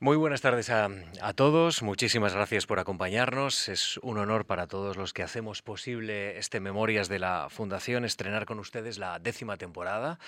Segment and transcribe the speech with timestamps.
[0.00, 0.88] Muy buenas tardes a,
[1.20, 3.68] a, todos, muchísimas gracias por acompañarnos.
[3.68, 8.46] Es un honor para todos los que hacemos posible este Memorias de la Fundación estrenar
[8.46, 10.20] con ustedes la décima temporada.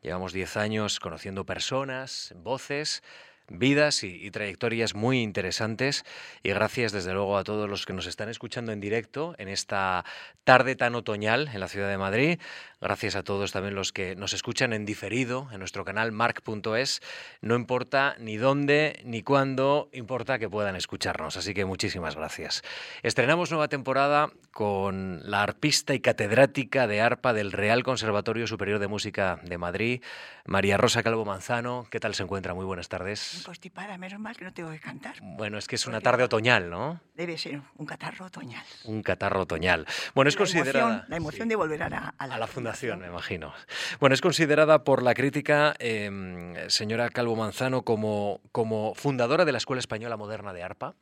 [0.00, 3.02] Llevamos diez años conociendo personas, voces,
[3.48, 6.04] vidas y, y, trayectorias muy interesantes
[6.44, 10.04] y gracias desde luego a todos los que nos están escuchando en directo en esta
[10.44, 12.40] tarde tan otoñal en la ciudad de Madrid.
[12.78, 17.00] Gracias a todos también los que nos escuchan en diferido en nuestro canal mark.es.
[17.40, 21.38] No importa ni dónde ni cuándo, importa que puedan escucharnos.
[21.38, 22.62] Así que muchísimas gracias.
[23.02, 28.88] Estrenamos nueva temporada con la arpista y catedrática de arpa del Real Conservatorio Superior de
[28.88, 30.02] Música de Madrid,
[30.44, 31.86] María Rosa Calvo Manzano.
[31.90, 32.52] ¿Qué tal se encuentra?
[32.52, 33.42] Muy buenas tardes.
[33.44, 35.16] Constipada, menos mal que no tengo que cantar.
[35.22, 37.00] Bueno, es que es una tarde otoñal, ¿no?
[37.14, 38.64] Debe ser un catarro otoñal.
[38.84, 39.86] Un catarro otoñal.
[40.14, 40.86] Bueno, es la considerada...
[40.86, 41.48] Emoción, la emoción sí.
[41.48, 43.52] de volver a la, a la, a la fundación, me imagino.
[44.00, 49.58] Bueno, es considerada por la crítica, eh, señora Calvo Manzano, como, como fundadora de la
[49.58, 50.94] Escuela Española Moderna de Arpa.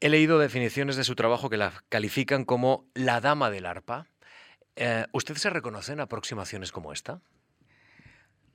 [0.00, 4.06] He leído definiciones de su trabajo que la califican como la dama del arpa.
[4.76, 7.20] Eh, ¿Usted se reconoce en aproximaciones como esta?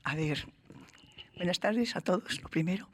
[0.06, 0.48] A ver,
[1.36, 2.88] buenas tardes a todos, lo primero.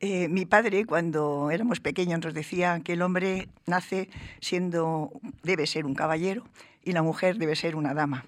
[0.00, 5.10] Eh, mi padre, cuando éramos pequeños, nos decía que el hombre nace siendo,
[5.42, 6.44] debe ser un caballero
[6.84, 8.26] y la mujer debe ser una dama.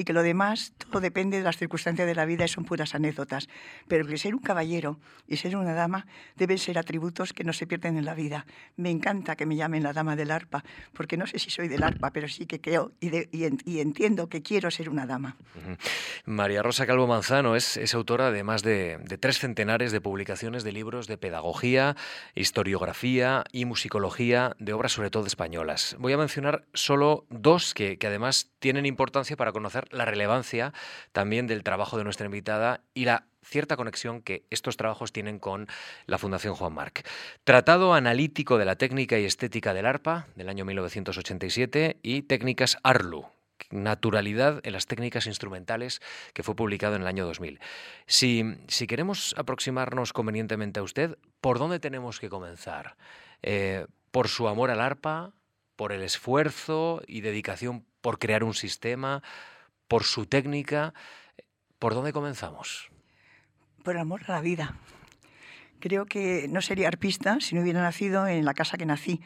[0.00, 2.94] Y que lo demás, todo depende de las circunstancias de la vida y son puras
[2.94, 3.50] anécdotas.
[3.86, 4.98] Pero que ser un caballero
[5.28, 8.46] y ser una dama deben ser atributos que no se pierden en la vida.
[8.76, 11.82] Me encanta que me llamen la dama del arpa, porque no sé si soy del
[11.82, 15.04] arpa, pero sí que creo y, de, y, en, y entiendo que quiero ser una
[15.04, 15.36] dama.
[16.24, 20.64] María Rosa Calvo Manzano es, es autora de más de, de, tres centenares de publicaciones
[20.64, 21.94] de libros de pedagogía,
[22.34, 25.94] historiografía y musicología de obras sobre todo españolas.
[25.98, 30.72] Voy a mencionar solo dos que, que además tienen importancia para conocer la relevancia
[31.12, 35.66] también del trabajo de nuestra invitada y la cierta conexión que estos trabajos tienen con
[36.06, 37.06] la Fundación Juan Marc.
[37.44, 43.26] Tratado analítico de la técnica y estética del arpa del año 1987 y técnicas Arlu,
[43.70, 46.00] naturalidad en las técnicas instrumentales
[46.32, 47.60] que fue publicado en el año 2000.
[48.06, 52.96] Si, si queremos aproximarnos convenientemente a usted, ¿por dónde tenemos que comenzar?
[53.42, 55.32] Eh, ¿Por su amor al arpa?
[55.76, 59.22] ¿Por el esfuerzo y dedicación por crear un sistema?
[59.90, 60.94] ¿Por su técnica?
[61.80, 62.92] ¿Por dónde comenzamos?
[63.82, 64.76] Por amor a la vida.
[65.80, 69.20] Creo que no sería arpista si no hubiera nacido en la casa que nací.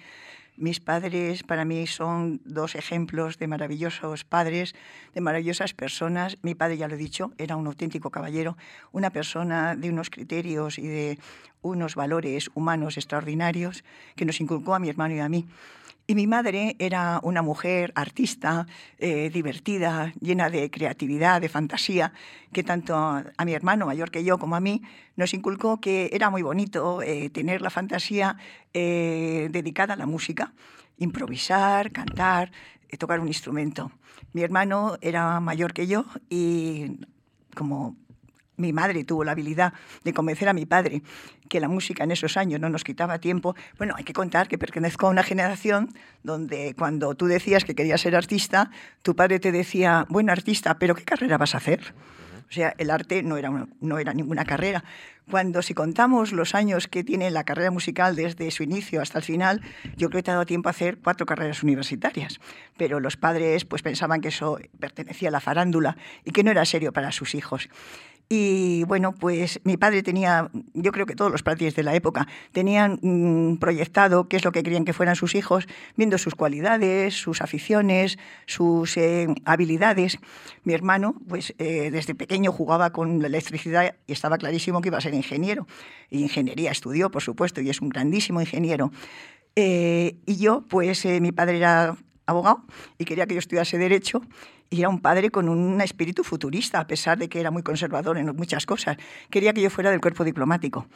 [0.57, 4.75] Mis padres para mí son dos ejemplos de maravillosos padres,
[5.13, 6.39] de maravillosas personas.
[6.41, 8.57] Mi padre, ya lo he dicho, era un auténtico caballero,
[8.91, 11.19] una persona de unos criterios y de
[11.61, 13.85] unos valores humanos extraordinarios
[14.17, 15.47] que nos inculcó a mi hermano y a mí.
[16.07, 18.67] Y mi madre era una mujer artista,
[18.99, 22.13] eh, divertida, llena de creatividad, de fantasía,
[22.53, 24.83] que tanto a, a, mi hermano mayor que yo como a mí
[25.17, 28.37] nos inculcó que era muy bonito eh, tener la fantasía
[28.75, 30.53] eh, dedicada a la música,
[30.99, 32.53] improvisar, cantar,
[32.91, 33.91] eh, tocar un instrumento.
[34.33, 36.99] Mi hermano era mayor que yo y
[37.55, 37.97] como
[38.57, 39.73] mi madre tuvo la habilidad
[40.05, 41.03] de convencer a mi padre
[41.49, 43.55] que la música en esos años no nos quitaba tiempo.
[43.79, 45.91] Bueno, hay que contar que pertenezco a una generación
[46.23, 48.71] donde cuando tú decías que querías ser artista,
[49.03, 51.95] tu padre te decía, bueno, artista, pero ¿qué carrera vas a hacer?
[52.49, 54.85] O sea, el arte no era, una, no era ninguna carrera.
[55.31, 59.25] Cuando si contamos los años que tiene la carrera musical desde su inicio hasta el
[59.25, 59.63] final,
[59.97, 62.41] yo creo que te ha dado tiempo a hacer cuatro carreras universitarias.
[62.77, 66.65] Pero los padres pues pensaban que eso pertenecía a la farándula y que no era
[66.65, 67.71] serio para sus hijos.
[68.29, 72.27] Y bueno, pues mi padre tenía, yo creo que todos los padres de la época
[72.53, 77.15] tenían mmm, proyectado qué es lo que querían que fueran sus hijos, viendo sus cualidades,
[77.15, 80.19] sus aficiones, sus eh, habilidades.
[80.63, 84.99] Mi hermano, pues eh, desde pequeño jugaba con la electricidad y estaba clarísimo que iba
[84.99, 85.67] a ser ingeniero.
[86.09, 88.91] Y ingeniería estudió, por supuesto, y es un grandísimo ingeniero.
[89.55, 91.97] Eh, y yo, pues mi padre era
[92.27, 92.65] abogado
[92.99, 94.23] y quería que yo estudiase Derecho
[94.75, 98.19] y era un padre con un espíritu futurista, a pesar de que era muy conservador
[98.19, 98.97] en muchas cosas.
[99.31, 100.89] Quería que yo fuera del cuerpo diplomático.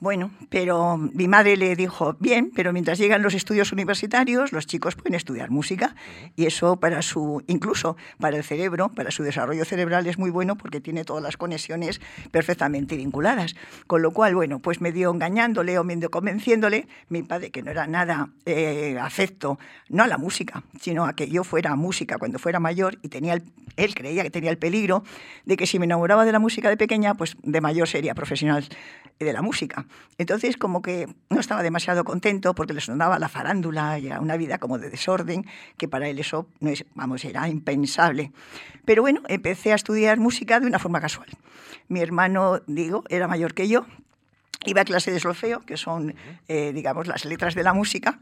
[0.00, 4.96] Bueno, pero mi madre le dijo, bien, pero mientras llegan los estudios universitarios, los chicos
[4.96, 5.94] pueden estudiar música
[6.36, 10.56] y eso para su, incluso para el cerebro, para su desarrollo cerebral es muy bueno
[10.56, 12.00] porque tiene todas las conexiones
[12.32, 13.54] perfectamente vinculadas.
[13.86, 17.86] Con lo cual, bueno, pues medio engañándole o medio convenciéndole, mi padre, que no era
[17.86, 19.58] nada eh, afecto,
[19.88, 23.32] no a la música, sino a que yo fuera música cuando fuera mayor y tenía
[23.32, 23.44] el,
[23.76, 25.04] él creía que tenía el peligro
[25.46, 28.68] de que si me enamoraba de la música de pequeña, pues de mayor sería profesional
[29.18, 29.83] de la música.
[30.18, 34.58] Entonces, como que no estaba demasiado contento porque le sonaba la farándula y una vida
[34.58, 35.46] como de desorden,
[35.76, 38.32] que para él eso no es, vamos, era impensable.
[38.84, 41.28] Pero bueno, empecé a estudiar música de una forma casual.
[41.88, 43.86] Mi hermano, digo, era mayor que yo
[44.66, 46.14] iba a clase de solfeo, que son,
[46.48, 48.20] eh, digamos, las letras de la música,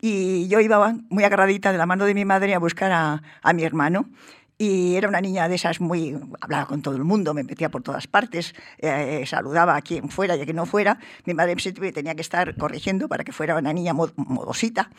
[0.00, 3.52] y yo iba muy agarradita de la mano de mi madre a buscar a, a
[3.52, 4.08] mi hermano.
[4.58, 6.18] Y era una niña de esas muy...
[6.40, 10.34] hablaba con todo el mundo, me metía por todas partes, eh, saludaba a quien fuera
[10.36, 10.98] y a quien no fuera.
[11.26, 14.90] Mi madre siempre tenía que estar corrigiendo para que fuera una niña modosita.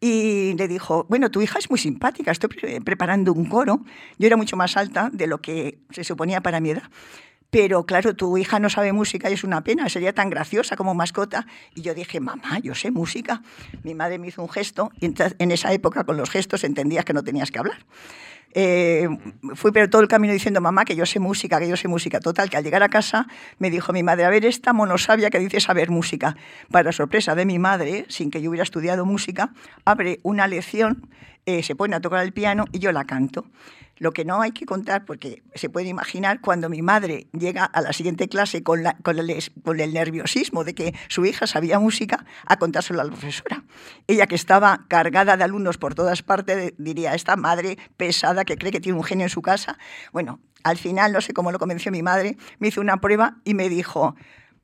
[0.00, 2.50] Y le dijo, bueno, tu hija es muy simpática, estoy
[2.84, 3.84] preparando un coro.
[4.18, 6.90] Yo era mucho más alta de lo que se suponía para mi edad.
[7.50, 10.94] Pero claro, tu hija no sabe música y es una pena, sería tan graciosa como
[10.94, 11.46] mascota.
[11.74, 13.42] Y yo dije, mamá, yo sé música.
[13.84, 17.12] Mi madre me hizo un gesto y en esa época con los gestos entendías que
[17.12, 17.86] no tenías que hablar.
[18.52, 19.08] Eh,
[19.54, 22.20] fui pero todo el camino diciendo, mamá, que yo sé música, que yo sé música.
[22.20, 23.26] Total, que al llegar a casa
[23.58, 26.36] me dijo mi madre, a ver, esta monosabia que dice saber música.
[26.70, 29.52] Para sorpresa de mi madre, sin que yo hubiera estudiado música,
[29.84, 31.08] abre una lección,
[31.46, 33.46] eh, se pone a tocar el piano y yo la canto.
[33.98, 37.80] Lo que no hay que contar, porque se puede imaginar cuando mi madre llega a
[37.80, 43.00] la siguiente clase con, con, el, nerviosismo de que su hija sabía música, a contárselo
[43.00, 43.64] a la profesora.
[44.06, 48.72] Ella que estaba cargada de alumnos por todas partes, diría, esta madre pesada que cree
[48.72, 49.78] que tiene un genio en su casa.
[50.12, 53.54] Bueno, al final, no sé cómo lo convenció mi madre, me hizo una prueba y
[53.54, 54.14] me dijo,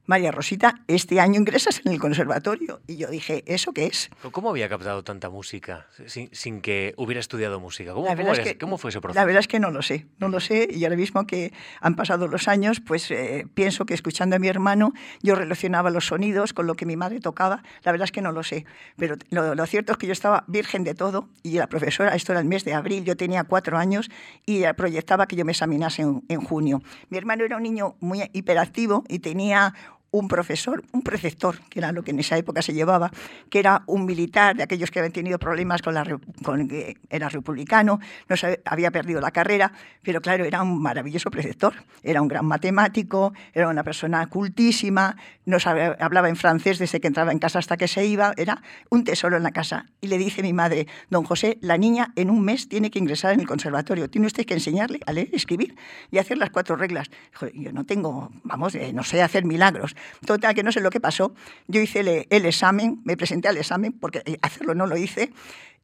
[0.05, 2.81] María Rosita, este año ingresas en el conservatorio.
[2.89, 4.11] Y yo dije, ¿eso qué es?
[4.33, 7.93] ¿Cómo había captado tanta música sin, que hubiera estudiado música?
[7.93, 9.21] ¿Cómo, fue ese proceso?
[9.21, 10.69] La verdad es que no lo sé, no lo sé.
[10.73, 14.49] Y ahora mismo que han pasado los años, pues eh, pienso que escuchando a mi
[14.49, 17.63] hermano yo relacionaba los sonidos con lo que mi madre tocaba.
[17.85, 18.67] La verdad es que no lo sé.
[18.97, 22.41] Pero lo, cierto es que yo estaba virgen de todo y la profesora, esto era
[22.41, 24.11] el mes de abril, yo tenía cuatro años
[24.47, 26.83] y proyectaba que yo me examinase en junio.
[27.09, 29.75] Mi hermano era un niño muy hiperactivo y tenía
[30.13, 33.11] un profesor, un preceptor, que era lo que en esa época se llevaba,
[33.51, 36.05] que era un militar de aquellos que habían tenido problemas con la
[36.45, 36.69] con,
[37.11, 37.99] era republicano,
[38.29, 38.37] no
[38.67, 39.73] había perdido la carrera,
[40.03, 45.17] pero claro, era un maravilloso preceptor, era un gran matemático, era una persona cultísima,
[45.47, 45.57] no
[45.99, 49.37] hablaba en francés desde que entraba en casa hasta que se iba, era un tesoro
[49.37, 49.87] en la casa.
[50.01, 53.33] Y le dice mi madre, don José, la niña en un mes tiene que ingresar
[53.33, 55.75] en el conservatorio, tiene usted que enseñarle a leer, escribir
[56.11, 57.11] y hacer las cuatro reglas.
[57.55, 59.97] yo no tengo, vamos, eh, no sé hacer milagros.
[60.27, 61.35] Total, que no sé lo que pasó.
[61.69, 65.33] Yo hice el, examen, me presenté al examen, porque eh, hacerlo no lo hice.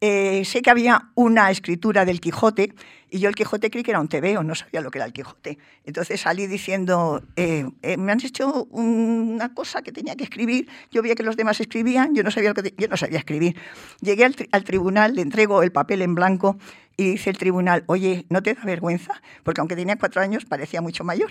[0.00, 2.72] Eh, sé que había una escritura del Quijote
[3.10, 5.12] y yo el Quijote creí que era un tebeo, no sabía lo que era el
[5.12, 5.58] Quijote.
[5.84, 7.66] Entonces salí diciendo, eh,
[7.98, 12.14] me han hecho una cosa que tenía que escribir, yo veía que los demás escribían,
[12.14, 13.56] yo no sabía, lo que yo no sabía escribir.
[14.00, 16.58] Llegué al tribunal, le entrego el papel en blanco
[16.98, 19.22] y dice el tribunal, oye, ¿no te da vergüenza?
[19.44, 21.30] Porque aunque tenía cuatro años, parecía mucho mayor.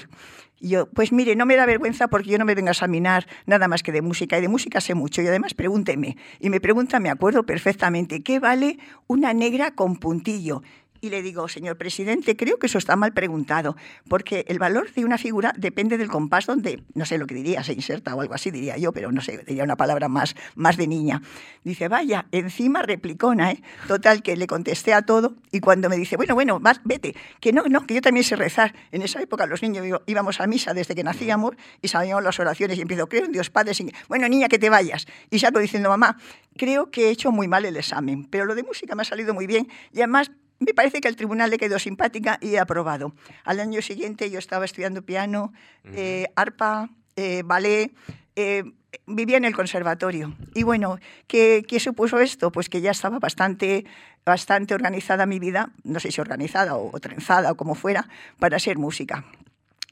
[0.62, 3.28] Y yo, pues mire, no me da vergüenza porque yo no me vengo a examinar
[3.46, 6.16] nada más que de música, y de música sé mucho, y además pregúnteme.
[6.40, 10.64] Y me pregunta, me acuerdo perfectamente, ¿qué vale una negra con puntillo?
[11.08, 13.78] Y le digo, señor presidente, creo que eso está mal preguntado,
[14.10, 17.64] porque el valor de una figura depende del compás donde, no sé lo que diría,
[17.64, 20.76] se inserta o algo así, diría yo, pero no sé, diría una palabra más, más
[20.76, 21.22] de niña.
[21.64, 23.64] Dice, vaya, encima replicona, ¿eh?
[23.88, 27.54] Total, que le contesté a todo y cuando me dice, bueno, bueno, más, vete, que
[27.54, 28.76] no, no, que yo también sé rezar.
[28.92, 32.78] En esa época los niños íbamos a misa desde que nacíamos y sabíamos las oraciones
[32.78, 33.72] y empiezo, creo en Dios Padre,
[34.10, 35.08] bueno, niña, que te vayas.
[35.30, 36.18] Y salgo diciendo, mamá,
[36.58, 39.34] creo que he hecho muy mal el examen, pero lo de música me ha salido
[39.34, 43.14] muy bien y además me parece que al tribunal le quedó simpática y aprobado.
[43.44, 45.54] Al año siguiente yo estaba estudiando piano,
[45.94, 47.92] eh, arpa, eh, ballet,
[48.36, 48.64] eh,
[49.06, 50.36] vivía en el conservatorio.
[50.54, 52.52] Y bueno, ¿qué, ¿qué, supuso esto?
[52.52, 53.86] Pues que ya estaba bastante,
[54.26, 58.10] bastante organizada mi vida, no sé si organizada o trenzada o como fuera,
[58.40, 59.26] para ser música.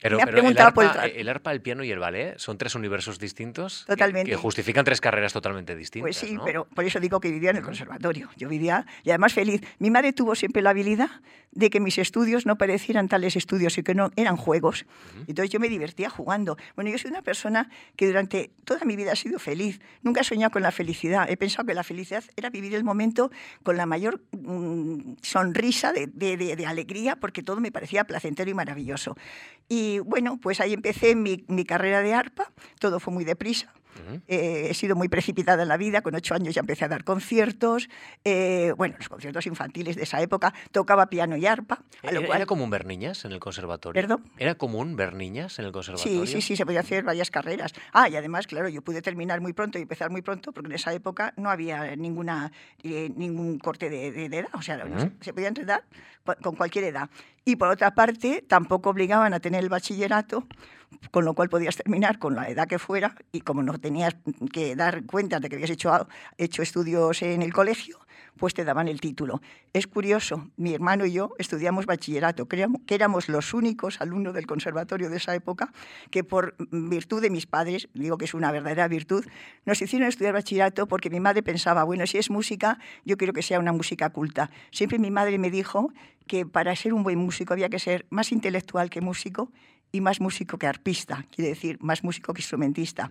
[0.06, 4.30] Pero, el, arpa, el, arpa, el piano y el ballet son tres universos distintos Totalmente.
[4.30, 6.04] Que, justifican tres carreras totalmente distintas.
[6.04, 8.30] Pues sí, pero por eso digo que vivía en el conservatorio.
[8.38, 9.62] Yo vivía, y además feliz.
[9.80, 11.10] Mi madre tuvo siempre la habilidad
[11.52, 14.86] de que mis estudios no parecieran tales estudios y que no eran juegos.
[15.28, 16.56] Entonces yo me divertía jugando.
[16.76, 19.80] Bueno, yo soy una persona que durante toda mi vida ha sido feliz.
[20.04, 21.28] Nunca he soñado con la felicidad.
[21.30, 23.32] He pensado que la felicidad era vivir el momento
[23.64, 29.16] con la mayor mm, sonrisa de, de alegría porque todo me parecía placentero y maravilloso.
[29.68, 33.74] Y bueno, pues ahí empecé mi, mi carrera de arpa, todo fue muy deprisa.
[34.28, 37.04] Eh, he sido muy precipitada en la vida, con ocho años ya empecé a dar
[37.04, 37.90] conciertos,
[38.24, 41.84] eh, bueno, los conciertos infantiles de esa época, tocaba piano y arpa.
[42.04, 44.00] ¿Era, común ver niñas en el conservatorio?
[44.00, 44.30] ¿Perdón?
[44.38, 46.26] ¿Era común ver niñas en el conservatorio?
[46.26, 47.74] Sí, sí, sí, se podía hacer varias carreras.
[47.94, 50.76] Ah, y además, claro, yo pude terminar muy pronto y empezar muy pronto, porque en
[50.76, 52.52] esa época no había ninguna,
[52.84, 54.84] eh, ningún corte de, edad, o sea,
[55.22, 55.84] se podía entrenar
[56.42, 57.10] con cualquier edad.
[57.44, 60.48] Y por otra parte, tampoco obligaban a tener el bachillerato,
[61.12, 64.16] con lo cual podías terminar con la edad que fuera y como no tenías
[64.52, 68.00] que dar cuenta de que habías hecho, hecho estudios en el colegio,
[68.38, 69.42] pues te daban el título.
[69.74, 75.10] Es curioso, mi hermano y yo estudiamos bachillerato, que éramos los únicos alumnos del conservatorio
[75.10, 75.72] de esa época
[76.12, 79.26] que por virtud de mis padres, digo que es una verdadera virtud,
[79.66, 83.42] nos hicieron estudiar bachillerato porque mi madre pensaba, bueno, si es música, yo quiero que
[83.42, 84.50] sea una música culta.
[84.72, 85.92] Siempre mi madre me dijo
[86.28, 89.52] que para ser un buen músico había que ser más intelectual que músico
[89.96, 93.10] y más músico que arpista, quiere decir, más músico que instrumentista.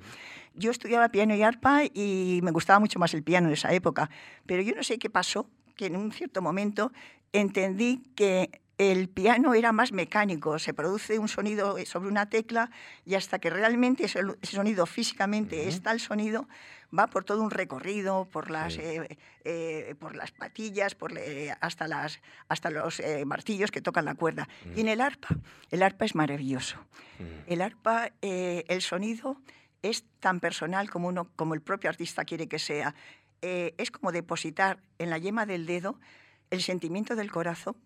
[0.55, 4.11] Yo estudiaba piano y arpa y me gustaba mucho más el piano en esa época,
[4.47, 6.93] pero yo no sé qué pasó, que en un cierto momento
[7.33, 12.71] entendí que el piano era más mecánico, se produce un sonido sobre una tecla
[13.05, 16.49] y hasta que realmente ese, sonido físicamente está el sonido,
[16.97, 21.13] va por todo un recorrido, por las, eh, eh, por las patillas, por
[21.61, 24.49] hasta, las, hasta los eh, martillos que tocan la cuerda.
[24.77, 25.29] Y en el arpa,
[25.71, 26.77] el arpa es maravilloso.
[27.47, 29.37] El arpa, el sonido
[29.83, 32.95] es tan personal como, uno, como el propio artista quiere que sea.
[33.41, 35.99] es como depositar en la yema del dedo
[36.51, 37.77] el sentimiento del corazón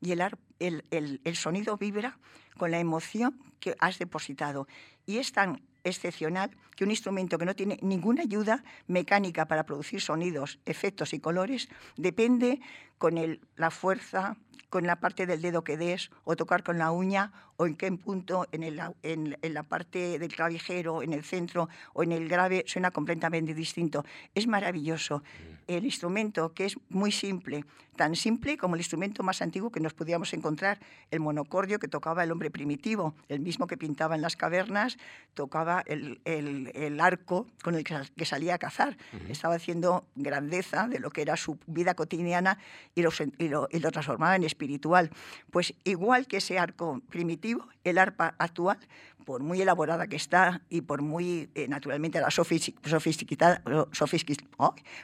[0.00, 0.22] y el,
[0.58, 2.18] el, el, sonido vibra
[2.58, 4.66] con la emoción que has depositado.
[5.06, 10.00] Y es tan excepcional que un instrumento que no tiene ninguna ayuda mecánica para producir
[10.00, 12.60] sonidos, efectos y colores depende
[12.98, 14.36] con el, la fuerza,
[14.68, 17.90] con la parte del dedo que des, o tocar con la uña, o en qué
[17.92, 22.28] punto en, el, en, en, la parte del clavijero, en el centro o en el
[22.28, 24.04] grave, suena completamente distinto.
[24.34, 25.18] Es maravilloso.
[25.18, 25.54] Mm.
[25.68, 27.64] El instrumento, que es muy simple,
[27.96, 30.78] tan simple como el instrumento más antiguo que nos podíamos encontrar,
[31.10, 34.98] el monocordio que tocaba el hombre primitivo, el mismo que pintaba en las cavernas,
[35.34, 38.96] tocaba el, el, el arco con el que, salía a cazar.
[39.28, 42.58] Estaba haciendo grandeza de lo que era su vida cotidiana
[42.94, 45.10] y lo, y lo, y lo transformaba en espiritual.
[45.50, 48.78] Pues igual que ese arco primitivo, el arpa actual,
[49.26, 53.60] por muy elaborada que está y por muy, eh, naturalmente, la sofisticada,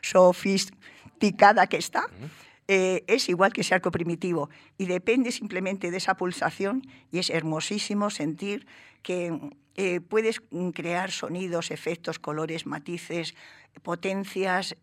[0.00, 2.06] sofisticada que está,
[2.68, 4.48] eh, es igual que ese arco primitivo
[4.78, 8.66] y depende simplemente de esa pulsación y es hermosísimo sentir
[9.02, 9.38] que
[9.76, 10.40] eh, puedes
[10.74, 13.34] crear sonidos, efectos, colores, matices,
[13.82, 14.76] potencias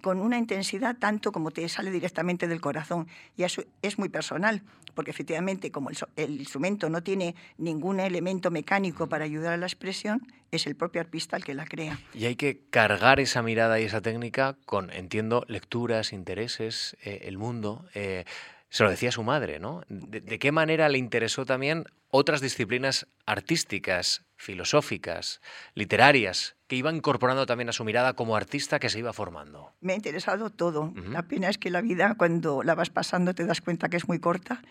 [0.00, 3.06] con una intensidad tanto como te sale directamente del corazón.
[3.36, 4.62] Y eso es muy personal,
[4.94, 10.26] porque efectivamente como el, instrumento no tiene ningún elemento mecánico para ayudar a la expresión,
[10.50, 11.98] es el propio arpista el que la crea.
[12.14, 17.38] Y hay que cargar esa mirada y esa técnica con, entiendo, lecturas, intereses, eh, el
[17.38, 17.84] mundo.
[17.94, 18.24] Eh,
[18.68, 19.82] se lo decía su madre, ¿no?
[19.88, 25.40] ¿De, qué manera le interesó también otras disciplinas artísticas, filosóficas,
[25.74, 29.72] literarias, que iba incorporando también a su mirada como artista que se iba formando?
[29.80, 30.92] Me ha interesado todo.
[31.08, 34.06] La pena es que la vida, cuando la vas pasando, te das cuenta que es
[34.06, 34.62] muy corta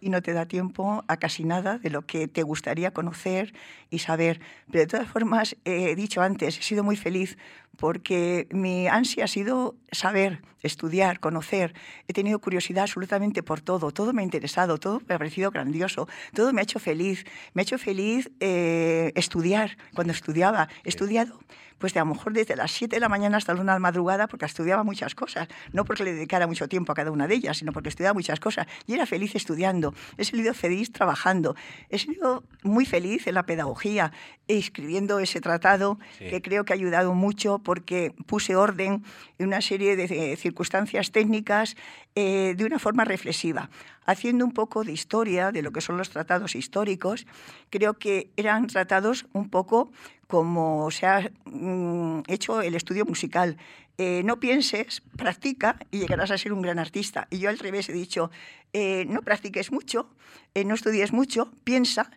[0.00, 3.54] y no te da tiempo a casi nada de lo que te gustaría conocer
[3.88, 4.40] y saber.
[4.70, 7.38] Pero de todas formas, he dicho antes, he sido muy feliz
[7.78, 11.74] porque mi ansia ha sido saber, estudiar, conocer.
[12.08, 16.08] He tenido curiosidad absolutamente por todo, todo me ha interesado, todo me ha parecido grandioso,
[16.34, 17.24] todo me ha hecho feliz.
[17.54, 19.76] Me ha hecho feliz eh, estudiar.
[19.94, 21.38] Cuando estudiaba, he estudiado
[21.78, 23.76] pues de a lo mejor desde las 7 de la mañana hasta la 1 de
[23.76, 27.26] la madrugada, porque estudiaba muchas cosas, no porque le dedicara mucho tiempo a cada una
[27.26, 28.66] de ellas, sino porque estudiaba muchas cosas.
[28.86, 31.54] Y era feliz estudiando, he salido feliz trabajando,
[31.88, 34.12] he sido muy feliz en la pedagogía,
[34.48, 39.04] escribiendo ese tratado que creo que ha ayudado mucho porque puse orden
[39.38, 41.76] en una serie de circunstancias técnicas
[42.14, 43.70] eh, de una forma reflexiva,
[44.08, 47.26] haciendo un poco de historia de lo que son los tratados históricos.
[47.68, 49.92] Creo que eran tratados un poco
[50.26, 53.58] como se ha mm, hecho el estudio musical.
[53.98, 57.28] Eh, no pienses, practica y llegarás a ser un gran artista.
[57.30, 58.30] Y yo al revés he dicho,
[58.72, 60.08] eh, no practiques mucho,
[60.54, 62.10] eh, no estudies mucho, piensa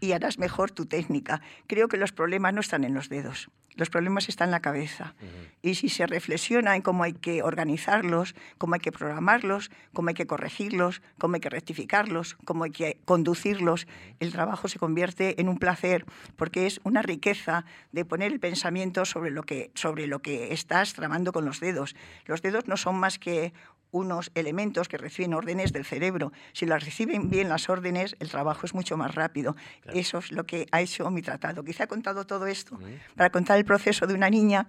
[0.00, 1.40] y harás mejor tu técnica.
[1.66, 5.14] Creo que los problemas no están en los dedos, los problemas están en la cabeza.
[5.62, 10.14] Y si se reflexiona en cómo hay que organizarlos, cómo hay que programarlos, cómo hay
[10.14, 13.86] que corregirlos, cómo hay que rectificarlos, cómo hay que conducirlos,
[14.18, 16.04] el trabajo se convierte en un placer
[16.36, 20.94] porque es una riqueza de poner el pensamiento sobre lo que, sobre lo que estás
[20.94, 21.94] tramando con los dedos.
[22.26, 23.52] Los dedos no son más que
[23.90, 26.32] unos elementos que reciben órdenes del cerebro.
[26.52, 29.56] Si las reciben bien las órdenes, el trabajo es mucho más rápido.
[29.92, 31.64] Eso es lo que ha hecho mi tratado.
[31.64, 32.78] Quizá he contado todo esto
[33.16, 34.66] para contar el proceso de una niña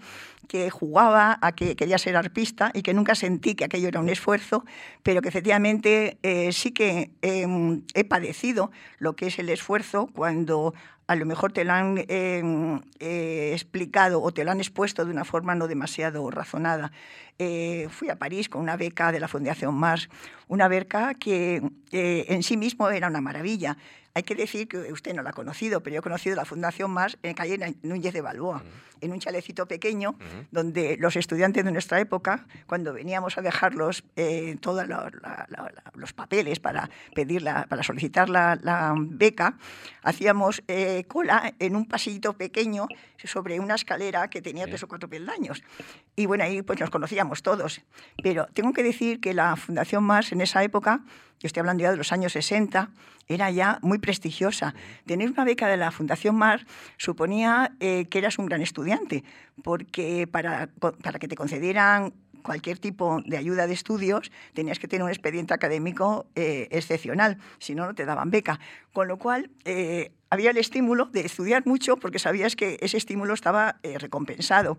[0.48, 4.10] que jugaba a que quería ser arpista y que nunca sentí que aquello era un
[4.10, 4.66] esfuerzo,
[5.04, 10.74] pero que efectivamente eh, sí que em, he padecido lo que es el esfuerzo cuando
[11.10, 15.12] a lo mejor te lo han em, eh, explicado o te lo han expuesto de
[15.12, 16.92] una forma no demasiado razonada.
[17.40, 20.10] Eh, fui a París con una beca de la Fundación Mars,
[20.50, 23.78] una beca que en sí mismo era una maravilla.
[24.14, 26.92] Hay que decir que usted no la ha conocido, pero yo he conocido la Fundación
[26.92, 28.64] Más en calle Núñez de Balboa,
[29.02, 30.16] en un chalecito pequeño,
[30.52, 34.86] donde los estudiantes de nuestra época, cuando veníamos a dejarlos eh, todos
[35.94, 39.58] los papeles para, pedirla, para solicitar la, beca,
[40.02, 42.88] hacíamos eh, cola en un pasillito pequeño
[43.24, 45.64] sobre una escalera que tenía tres o cuatro peldaños.
[46.16, 47.82] Y bueno, ahí pues nos conocíamos todos.
[48.22, 51.02] Pero tengo que decir que la Fundación Más en esa época
[51.40, 52.90] yo estoy hablando ya de los años 60,
[53.28, 54.76] era ya muy prestigiosa.
[55.06, 56.66] Tener una beca de la Fundación Mar
[56.98, 59.24] suponía eh, que eras un gran estudiante,
[59.64, 65.04] porque para, para que te concedieran cualquier tipo de ayuda de estudios, tenías que tener
[65.04, 68.60] un expediente académico eh, excepcional, si no, no te daban beca.
[68.92, 73.34] Con lo cual, eh, había el estímulo de estudiar mucho porque sabías que ese estímulo
[73.34, 74.78] estaba recompensado.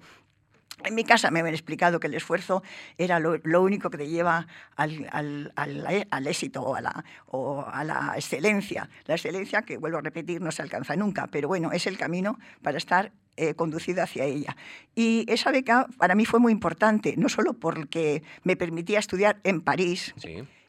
[0.84, 2.62] En mi casa me habían explicado que el esfuerzo
[2.96, 4.46] era lo, único que te lleva
[4.76, 8.88] al, al, éxito o a, la, o a, la, excelencia.
[9.06, 12.38] La excelencia, que vuelvo a repetir, no se alcanza nunca, pero bueno, es el camino
[12.62, 14.56] para estar eh, conducido hacia ella.
[14.94, 19.60] Y esa beca para mí fue muy importante, no solo porque me permitía estudiar en
[19.60, 20.14] París.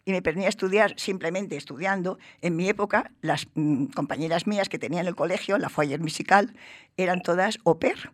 [0.04, 2.18] y me permitía estudiar simplemente estudiando.
[2.42, 6.56] En mi época, las mm, compañeras mías que tenía en el colegio, la foyer musical,
[6.98, 8.10] eran todas au pair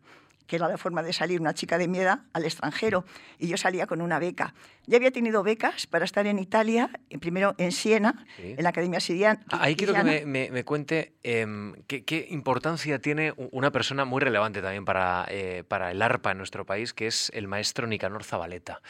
[0.47, 3.05] que era la forma de salir una chica de mi edad al extranjero,
[3.37, 4.53] y yo salía con una beca.
[4.85, 6.89] Ya había tenido becas para estar en Italia,
[7.19, 9.45] primero en Siena, en la Academia Siriana.
[9.51, 15.25] Ahí quiero que me, cuente em, qué, importancia tiene una persona muy relevante también para,
[15.29, 18.81] eh, para el arpa en nuestro país, que es el maestro Nicanor Zabaleta.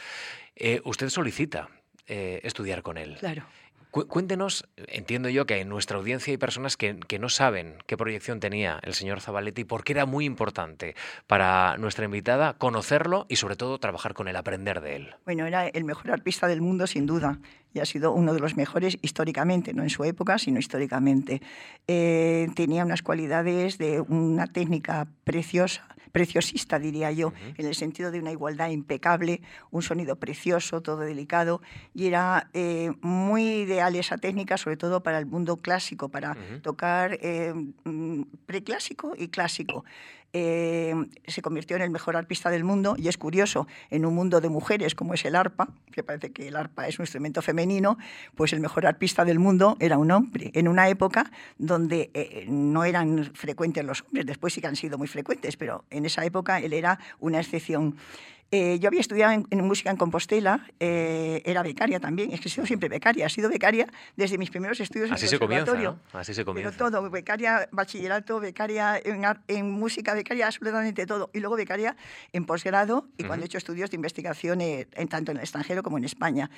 [0.54, 1.68] Eh, usted solicita
[2.06, 3.16] eh, estudiar con él.
[3.18, 3.44] Claro.
[3.90, 8.78] Cuéntenos, entiendo yo que en nuestra audiencia hay personas que, no saben qué proyección tenía
[8.82, 10.94] el señor Zabaleta y por qué era muy importante
[11.26, 15.14] para nuestra invitada conocerlo y sobre todo trabajar con él, aprender de él.
[15.24, 17.38] Bueno, era el mejor arpista del mundo sin duda
[17.74, 21.42] y ha sido uno de los mejores históricamente, no en su época, sino históricamente.
[21.86, 28.18] Eh, tenía unas cualidades de una técnica preciosa, preciosista diría yo, en el sentido de
[28.18, 31.60] una igualdad impecable, un sonido precioso, todo delicado,
[31.94, 37.18] y era eh, muy ideal esa técnica, sobre todo para el mundo clásico, para tocar
[37.20, 37.52] eh,
[37.84, 39.84] mm, preclásico y clásico.
[40.34, 40.94] Eh,
[41.26, 44.50] se convirtió en el mejor arpista del mundo y es curioso, en un mundo de
[44.50, 47.96] mujeres como es el arpa, que parece que el arpa es un instrumento femenino,
[48.34, 52.84] pues el mejor arpista del mundo era un hombre, en una época donde eh, no
[52.84, 56.60] eran frecuentes los hombres, después sí que han sido muy frecuentes, pero en esa época
[56.60, 57.96] él era una excepción.
[58.50, 62.50] Eh, yo había estudiado en, música en Compostela, eh, era becaria también, es que he
[62.50, 65.90] sido siempre becaria, he sido becaria desde mis primeros estudios Así en el se conservatorio.
[65.90, 66.70] Comienza, Así se comienza.
[66.70, 71.28] Pero todo, becaria, bachillerato, becaria en, en, música, becaria absolutamente todo.
[71.34, 71.94] Y luego becaria
[72.32, 75.82] en posgrado y cuando he hecho estudios de investigación eh, en, tanto en el extranjero
[75.82, 76.50] como en España.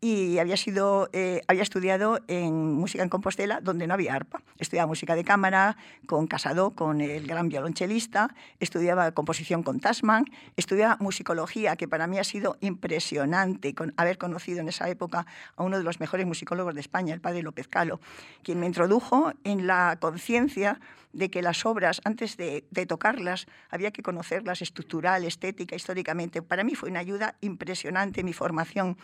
[0.00, 1.10] Y había, sido,
[1.46, 4.40] había estudiado en música en Compostela donde no había arpa.
[4.58, 5.76] Estudiaba música de cámara
[6.06, 10.24] con Casado, con el gran violonchelista, estudiaba composición con Tasman,
[10.56, 11.33] estudiaba música
[11.76, 15.84] que para mí ha sido impresionante con haber conocido en esa época a uno de
[15.84, 18.00] los mejores musicólogos de España, el padre López Calo,
[18.42, 20.80] quien me introdujo en la conciencia
[21.12, 26.42] de que las obras, antes de, tocarlas, había que conocerlas estructural, estética, históricamente.
[26.42, 28.96] Para mí fue una ayuda impresionante mi formación.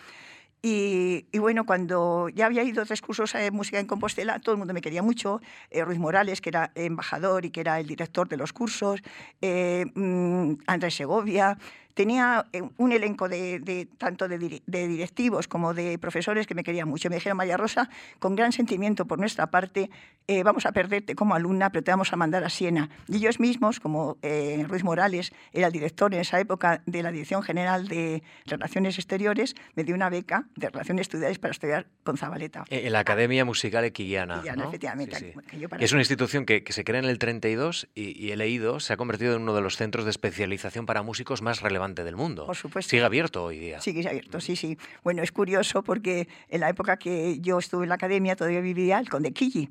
[0.63, 4.75] Y, bueno, cuando ya había ido tres cursos de música en Compostela, todo el mundo
[4.75, 5.41] me quería mucho.
[5.71, 9.01] Eh, Ruiz Morales, que era embajador y que era el director de los cursos,
[9.41, 11.57] eh, mm, Andrés Segovia,
[11.95, 17.09] tenía eh, un elenco de, tanto de, directivos como de profesores que me querían mucho.
[17.09, 19.91] Me dijeron, María Rosa, con gran sentimiento por nuestra parte,
[20.27, 22.89] eh, vamos a perderte como alumna, pero te vamos a mandar a Siena.
[23.09, 27.13] Y ellos mismos, como eh, Ruiz Morales, era el director en esa época de la
[27.13, 32.17] Dirección General de Relaciones Exteriores, me dio una beca de Relaciones Estudiantes para estudiar con
[32.17, 32.65] Zabaleta.
[32.69, 34.43] En la Academia Musical Equillana.
[34.45, 35.35] efectivamente.
[35.79, 38.97] es una institución que, se crea en el 32 y, y he leído, se ha
[38.97, 42.47] convertido en uno de los centros de especialización para músicos más relevantes del mundo.
[42.47, 42.91] Por supuesto.
[42.91, 43.81] Sigue abierto hoy día.
[43.81, 44.79] Sigue abierto, sí, sí.
[45.03, 48.99] Bueno, es curioso porque en la época que yo estuve en la academia todavía vivía
[48.99, 49.71] el Conde Quilli.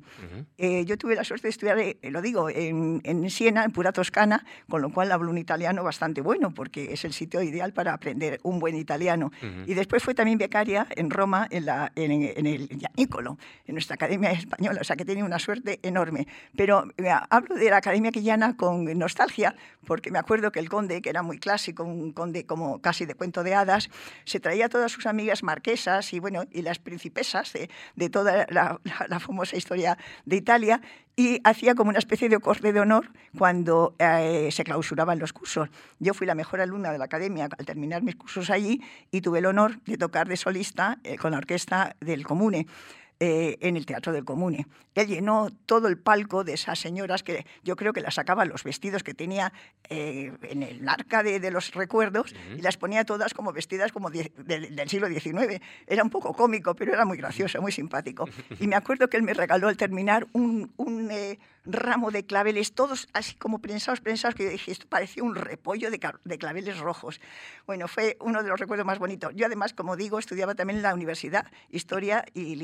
[0.58, 3.92] Eh, yo tuve la suerte de estudiar, eh, lo digo, en, en, Siena, en pura
[3.92, 7.92] Toscana, con lo cual hablo un italiano bastante bueno porque es el sitio ideal para
[7.92, 9.30] aprender un buen italiano.
[9.66, 13.94] Y después fue también becaria en Roma, en, la, en, en el Gianicolo, en nuestra
[13.94, 16.26] academia española, o sea que tenía una suerte enorme.
[16.56, 16.84] Pero
[17.30, 19.54] hablo de la academia quillana con nostalgia
[19.86, 23.06] porque me acuerdo que el conde, que era muy clásico, un un conde como casi
[23.06, 23.88] de cuento de hadas,
[24.24, 28.80] se traía a todas sus amigas marquesas y, bueno, y las principesas de, toda la,
[29.20, 30.80] famosa historia de Italia
[31.20, 35.68] y hacía como una especie de corte de honor cuando eh, se clausuraban los cursos.
[35.98, 38.80] Yo fui la mejor alumna de la academia al terminar mis cursos allí
[39.10, 42.66] y tuve el honor de tocar de solista eh, con la orquesta del Comune.
[43.22, 44.66] Eh, en el Teatro del Comune.
[44.94, 48.64] Él llenó todo el palco de esas señoras que yo creo que las sacaba los
[48.64, 49.52] vestidos que tenía
[49.90, 54.88] eh, en el arca de, los recuerdos y las ponía todas como vestidas como del
[54.88, 55.60] siglo XIX.
[55.86, 58.26] Era un poco cómico, pero era muy gracioso, muy simpático.
[58.58, 62.72] Y me acuerdo que él me regaló al terminar un, un eh, ramo de claveles,
[62.72, 66.78] todos así como prensados, prensados, que yo dije, esto parecía un repollo de, de claveles
[66.78, 67.20] rojos.
[67.66, 69.32] Bueno, fue uno de los recuerdos más bonitos.
[69.34, 72.56] Yo además, como digo, estudiaba también en la universidad Historia y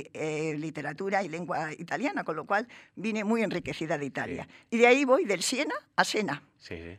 [0.56, 4.48] literatura y lengua italiana, con lo cual vine muy enriquecida de Italia.
[4.70, 6.42] Y de ahí voy del Siena a Sena,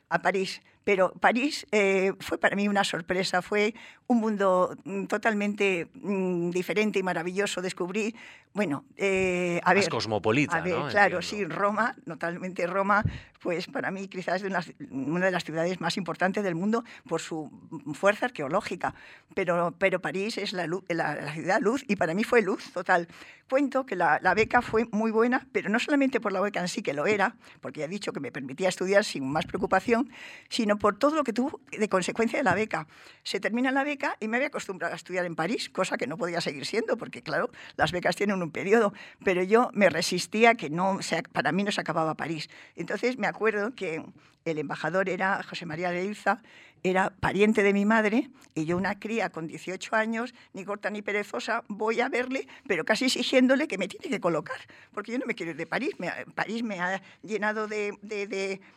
[0.10, 0.62] a París.
[0.88, 3.74] Pero París eh, fue para mí una sorpresa, fue
[4.08, 7.62] un mundo mm, totalmente mm, diferente y maravilloso.
[7.62, 8.16] Descubrí,
[8.54, 9.90] bueno, eh, a ver...
[9.90, 13.04] cosmopolita, a ver, Claro, sí, Roma, totalmente Roma,
[13.42, 14.50] pues para mí quizás es
[14.90, 17.52] una, de las ciudades más importantes del mundo por su
[17.94, 18.96] fuerza arqueológica.
[19.36, 23.10] Pero, pero París es la, la, ciudad luz y para mí fue luz total.
[23.50, 26.70] Cuento que la, la beca fue muy buena, pero no solamente por la beca en
[26.70, 30.12] sí, que lo era, porque ya he dicho que me permitía estudiar sin más preocupación,
[30.50, 32.88] sino por todo lo que tuvo de consecuencia de la beca.
[33.24, 36.18] Se termina la beca y me había acostumbrado a estudiar en París, cosa que no
[36.18, 40.70] podía seguir siendo, porque claro, las becas tienen un periodo, pero yo me resistía que
[40.70, 41.00] no,
[41.32, 42.50] para mí no se acababa París.
[42.76, 44.04] Entonces me acuerdo que
[44.46, 46.42] el embajador era José María Leilza,
[46.84, 51.04] era pariente de mi madre y yo una cría con 18 años, ni corta ni
[51.04, 54.58] perezosa, voy a verle, pero casi exigiéndole que me tiene que colocar,
[54.94, 55.92] porque yo no me quiero ir de París.
[56.34, 58.28] París me ha llenado de, de,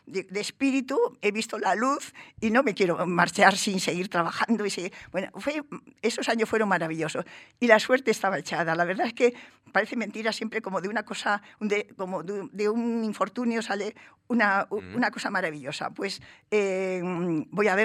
[0.05, 4.65] de, espíritu, he visto la luz y no me quiero marchar sin seguir trabajando.
[4.65, 5.63] Y Bueno, fue,
[6.01, 7.25] esos años fueron maravillosos
[7.59, 8.75] y la suerte estaba echada.
[8.75, 9.33] La verdad es que
[9.71, 13.95] parece mentira siempre como de una cosa, de, como de, un infortunio sale
[14.27, 15.89] una, una cosa maravillosa.
[15.89, 17.01] Pues eh,
[17.49, 17.75] voy a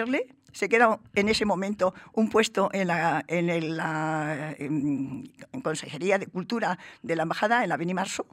[0.53, 6.79] se queda en ese momento un puesto en la, en la en Consejería de Cultura
[7.03, 8.27] de la Embajada, en la Benimarso,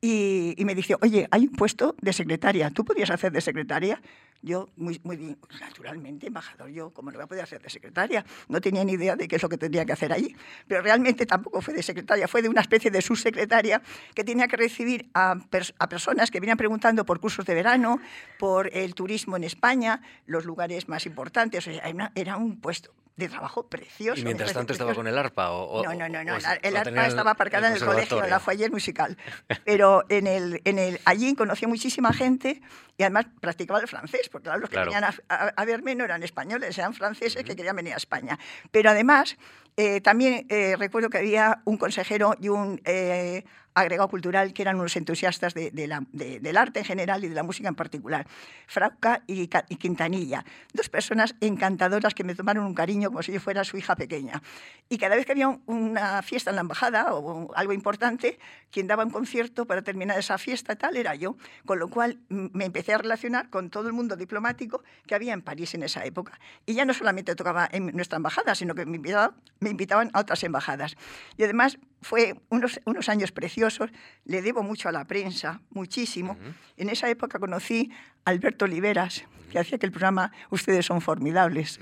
[0.00, 4.00] y, y me dice, oye, hay un puesto de secretaria, ¿tú podrías hacer de secretaria?
[4.42, 8.24] Yo, muy, muy naturalmente, embajador, yo, como no voy a poder hacer de secretaria?
[8.48, 10.34] No tenía ni idea de qué es lo que tendría que hacer allí.
[10.66, 13.80] Pero realmente tampoco fue de secretaria, fue de una especie de subsecretaria
[14.14, 15.36] que tenía que recibir a,
[15.78, 18.00] a personas que venían preguntando por cursos de verano,
[18.38, 21.68] por el turismo en España, los lugares más importantes.
[22.14, 24.20] era un puesto de trabajo precioso.
[24.20, 25.50] ¿Y mientras tanto estaba con el arpa?
[25.50, 26.36] O, no, no, no, no.
[26.62, 29.16] el arpa estaba aparcada en el colegio, en la foyer musical.
[29.64, 32.60] Pero en el, en el, allí conocí a muchísima gente
[32.96, 36.94] y además practicaba el francés, porque los que venían a, verme no eran españoles, eran
[36.94, 38.38] franceses que querían venir a España.
[38.70, 39.36] Pero además,
[39.76, 44.76] eh, también eh, recuerdo que había un consejero y un eh, agregado cultural que eran
[44.76, 48.26] unos entusiastas de, del arte en general y de la música en particular,
[48.66, 53.64] Frauca y, Quintanilla, dos personas encantadoras que me tomaron un cariño como si yo fuera
[53.64, 54.42] su hija pequeña.
[54.88, 58.38] Y cada vez que había una fiesta en la embajada o algo importante,
[58.70, 62.64] quien daba un concierto para terminar esa fiesta tal era yo, con lo cual me
[62.64, 66.38] empecé a relacionar con todo el mundo diplomático que había en París en esa época.
[66.66, 68.96] Y ya no solamente tocaba en nuestra embajada, sino que me
[69.70, 70.96] invitaban a otras embajadas.
[71.36, 73.90] Y además fue unos, unos años preciosos,
[74.24, 76.36] le debo mucho a la prensa, muchísimo.
[76.76, 77.90] En esa época conocí
[78.24, 81.80] a Alberto Oliveras, que hacía que el programa Ustedes son formidables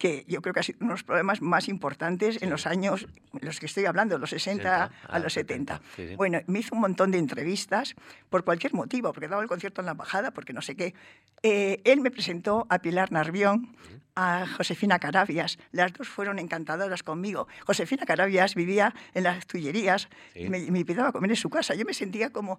[0.00, 3.06] que yo creo que ha sido uno de los problemas más importantes en los años,
[3.38, 5.82] en los que estoy hablando, los 60 a los 70.
[6.16, 7.94] Bueno, me hizo un montón de entrevistas
[8.30, 10.94] por cualquier motivo, porque daba el concierto en la embajada, porque no sé qué.
[11.42, 13.76] Eh, él me presentó a Pilar Narvión,
[14.14, 15.58] a Josefina Carabias.
[15.72, 17.46] Las dos fueron encantadoras conmigo.
[17.66, 21.74] Josefina Carabias vivía en las Tullerías y me, me invitaba a comer en su casa.
[21.74, 22.58] Yo me sentía como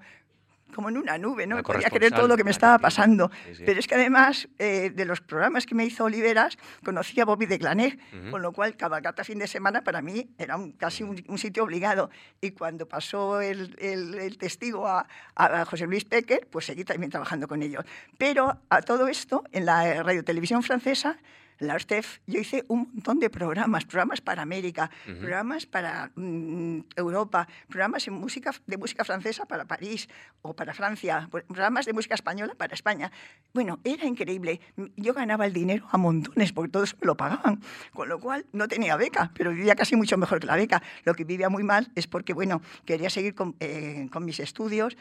[0.72, 3.32] como en una nube, no podía creer todo lo que me estaba pasando.
[3.66, 7.46] Pero es que además eh, de los programas que me hizo Oliveras, conocí a Bobby
[7.46, 11.64] de Glané, con lo cual cabalgata fin de semana para mí era casi un, sitio
[11.64, 12.10] obligado.
[12.40, 17.48] Y cuando pasó el, el, testigo a, a, José Luis Pecker, pues seguí también trabajando
[17.48, 17.84] con ellos.
[18.18, 21.18] Pero a todo esto, en la radio televisión francesa,
[21.62, 27.47] la ORTEF, yo hice un montón de programas, programas para América, programas para mm, Europa,
[27.69, 30.10] programas en música, de música francesa para París
[30.41, 33.12] o para Francia, programas de música española para España.
[33.54, 34.60] Bueno, era increíble.
[34.95, 37.62] Yo ganaba el dinero a montones porque todos me lo pagaban,
[37.93, 40.82] con lo cual no tenía beca, pero vivía casi mucho mejor que la beca.
[41.06, 44.97] Lo que vivía muy mal es porque, bueno, quería seguir con, eh, con mis estudios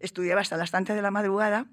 [0.00, 1.66] estudiaba hasta las tantas de la madrugada,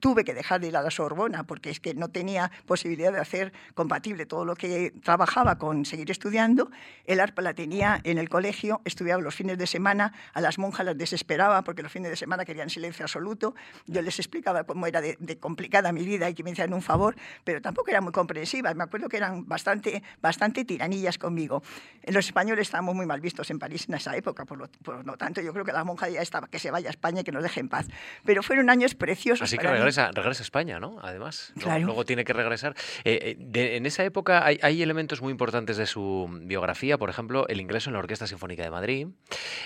[0.00, 3.20] tuve que dejar de ir a la Sorbona porque es que no tenía posibilidad de
[3.20, 6.70] hacer compatible todo lo que trabajaba con seguir estudiando.
[7.04, 10.86] El arpa la tenía en el colegio, estudiaba los fines de semana, a las monjas
[10.86, 13.54] las desesperaba porque los fines de semana querían silencio absoluto.
[13.86, 17.16] Yo les explicaba cómo era de, complicada mi vida y que me hacían un favor,
[17.44, 18.74] pero tampoco eran muy comprensivas.
[18.74, 21.62] Me acuerdo que eran bastante, bastante tiranillas conmigo.
[22.06, 25.16] Los españoles estábamos muy mal vistos en París en esa época, por lo, por lo
[25.16, 27.35] tanto yo creo que la monja ya estaba que se vaya a España y que
[27.36, 27.86] nos deje en paz.
[28.24, 29.42] Pero fueron años preciosos.
[29.42, 30.98] Así que regresa, regresa, a España, ¿no?
[31.02, 32.74] Además, luego tiene que regresar.
[33.04, 37.60] Eh, eh, en esa época hay, elementos muy importantes de su biografía, por ejemplo, el
[37.60, 39.06] ingreso en la Orquesta Sinfónica de Madrid.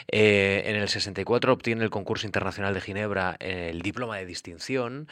[0.08, 5.08] Eh, en el 64 obtiene el concurso internacional de Ginebra el diploma de distinción.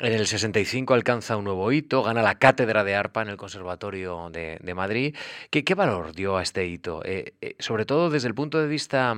[0.00, 4.30] En el 65 alcanza un nuevo hito, gana la cátedra de arpa en el Conservatorio
[4.30, 5.16] de, Madrid.
[5.50, 7.02] ¿Qué, ¿Qué, valor dio a este hito?
[7.58, 9.16] sobre todo desde el punto de vista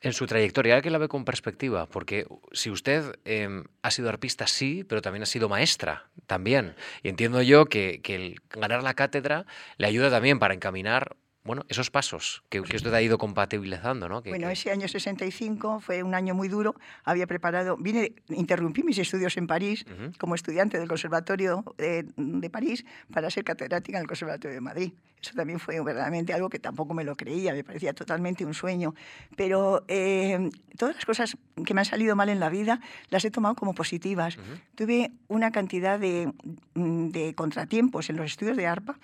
[0.00, 4.46] en su trayectoria, que la ve con perspectiva, porque si usted em, ha sido arpista,
[4.46, 6.76] sí, pero también ha sido maestra, también.
[7.02, 11.16] Y entiendo yo que, que el ganar la cátedra le ayuda también para encaminar
[11.48, 14.20] bueno, esos pasos que, usted ha ido compatibilizando, ¿no?
[14.20, 16.74] bueno, ese año 65 fue un año muy duro.
[17.04, 19.86] Había preparado, vine, interrumpí mis estudios en París
[20.18, 24.92] como estudiante del Conservatorio de, París para ser catedrática en el Conservatorio de Madrid.
[25.22, 28.94] Eso también fue verdaderamente algo que tampoco me lo creía, me parecía totalmente un sueño.
[29.34, 33.30] Pero eh, todas las cosas que me han salido mal en la vida las he
[33.30, 34.36] tomado como positivas.
[34.74, 36.30] Tuve una cantidad de,
[36.74, 38.98] de contratiempos en los estudios de ARPA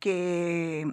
[0.00, 0.92] que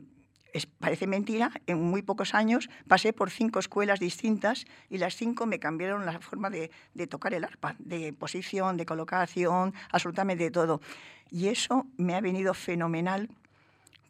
[0.80, 5.60] parece mentira, en muy pocos años pasé por cinco escuelas distintas y las cinco me
[5.60, 6.70] cambiaron la forma de,
[7.08, 10.82] tocar el arpa, de posición, de colocación, absolutamente de todo.
[11.32, 13.30] Y eso me ha venido fenomenal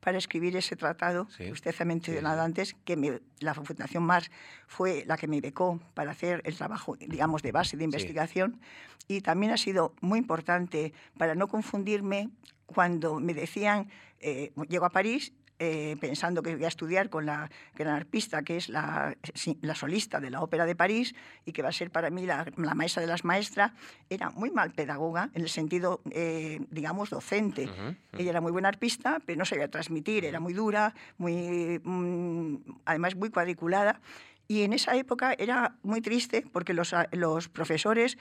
[0.02, 4.30] para escribir ese tratado que usted ha mencionado antes, que la Fundación Mars
[4.68, 8.60] fue la que me becó para hacer el trabajo, digamos, de base de investigación.
[9.08, 12.30] Y también ha sido muy importante para no confundirme
[12.66, 17.50] cuando me decían, eh, llego a París eh, pensando que voy a estudiar con la
[17.76, 19.16] gran arpista, que es la,
[19.62, 22.46] la, solista de la Ópera de París y que va a ser para mí la,
[22.56, 23.72] maestra de las maestras,
[24.10, 27.70] era muy mal pedagoga en el sentido, eh, digamos, docente.
[28.18, 33.16] Ella era muy buena arpista, pero no sabía transmitir, era muy dura, muy, mm, además
[33.16, 34.02] muy cuadriculada.
[34.48, 38.18] Y en esa época era muy triste porque los, los profesores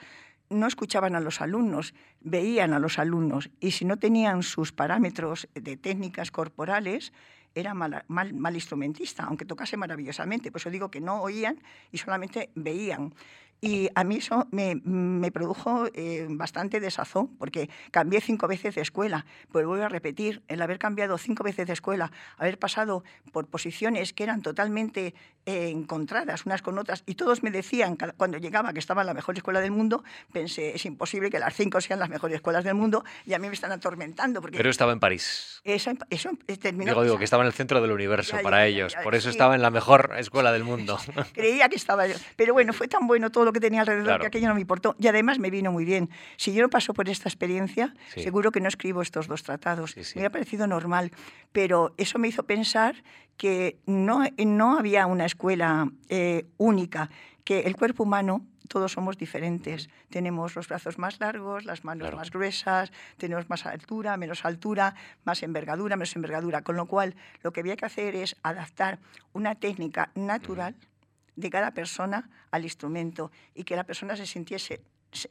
[0.53, 5.47] no escuchaban a los alumnos, veían a los alumnos y si no tenían sus parámetros
[5.53, 7.11] de técnicas corporales,
[7.55, 10.51] era mal, mal, instrumentista, aunque tocase maravillosamente.
[10.51, 11.59] Por eso digo que no oían
[11.91, 13.13] y solamente veían.
[13.63, 18.81] Y a mí eso me, me produjo eh, bastante desazón, porque cambié cinco veces de
[18.81, 19.25] escuela.
[19.53, 24.11] Pues voy a repetir, el haber cambiado cinco veces de escuela, haber pasado por posiciones
[24.11, 28.79] que eran totalmente eh, encontradas unas con otras, y todos me decían cuando llegaba que
[28.79, 32.09] estaba en la mejor escuela del mundo, pensé, es imposible que las cinco sean las
[32.09, 34.41] mejores escuelas del mundo, y a mí me están atormentando.
[34.41, 35.61] Porque Pero estaba en París.
[35.63, 36.91] Eso, eso terminó.
[36.91, 39.61] Digo, digo, que estaba en el centro del universo para ellos, por eso estaba en
[39.61, 40.99] la mejor escuela del mundo.
[41.33, 42.15] Creía que estaba yo.
[42.35, 44.95] Pero bueno, fue tan bueno todo lo que tenía alrededor que aquello no me importó.
[44.99, 46.09] Y además me vino muy bien.
[46.37, 49.95] Si yo no paso por esta experiencia, seguro que no escribo estos dos tratados.
[50.15, 51.11] Me ha parecido normal.
[51.51, 52.95] Pero eso me hizo pensar
[53.37, 57.09] que no, no había una escuela eh, única,
[57.43, 59.89] que el cuerpo humano todos somos diferentes.
[60.09, 65.43] Tenemos los brazos más largos, las manos más gruesas, tenemos más altura, menos altura, más
[65.43, 66.61] envergadura, menos envergadura.
[66.61, 68.99] Con lo cual, lo que había que hacer es adaptar
[69.33, 70.75] una técnica natural
[71.35, 74.81] de cada persona al instrumento y que la persona se sintiese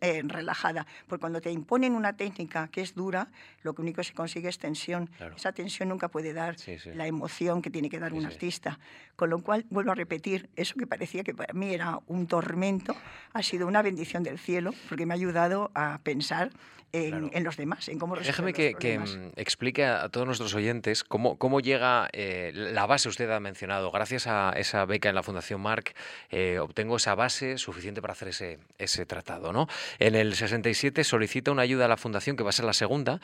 [0.00, 3.28] eh, relajada, porque cuando te imponen una técnica que es dura,
[3.62, 5.10] lo único que se consigue es tensión.
[5.36, 6.56] Esa tensión nunca puede dar
[6.94, 8.78] la emoción que tiene que dar un artista.
[9.16, 12.94] Con lo cual, vuelvo a repetir, eso que parecía que para mí era un tormento,
[13.32, 16.50] ha sido una bendición del cielo, porque me ha ayudado a pensar
[16.92, 21.38] en, los demás, en cómo Déjame que, que mm, explique a, todos nuestros oyentes cómo,
[21.38, 25.60] cómo llega eh, la base, usted ha mencionado, gracias a esa beca en la Fundación
[25.62, 25.94] Marc,
[26.30, 29.52] eh, obtengo esa base suficiente para hacer ese, ese tratado.
[29.52, 29.68] ¿no?
[29.98, 33.20] En el 67 solicita una ayuda a la Fundación, que va a ser la segunda,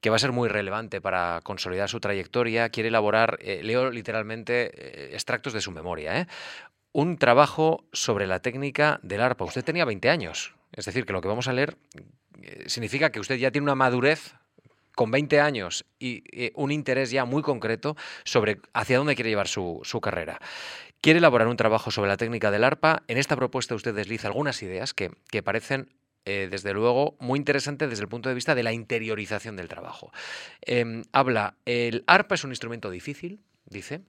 [0.00, 2.68] que va a ser muy relevante para consolidar su trayectoria.
[2.68, 6.28] Quiere elaborar, eh, leo literalmente extractos de su memoria,
[6.92, 9.44] un trabajo sobre la técnica del arpa.
[9.44, 10.54] Usted tenía 20 años.
[10.72, 11.76] Es decir, que lo que vamos a leer
[12.66, 14.34] significa que usted ya tiene una madurez
[14.98, 19.46] con 20 años y eh, un interés ya muy concreto sobre hacia dónde quiere llevar
[19.46, 20.40] su, carrera.
[21.00, 23.04] Quiere elaborar un trabajo sobre la técnica del arpa.
[23.06, 25.12] En esta propuesta usted desliza algunas ideas que,
[25.44, 29.68] parecen eh, desde luego, muy interesantes desde el punto de vista de la interiorización del
[29.68, 30.10] trabajo.
[30.62, 34.00] Em, habla, el arpa es un instrumento difícil, dice,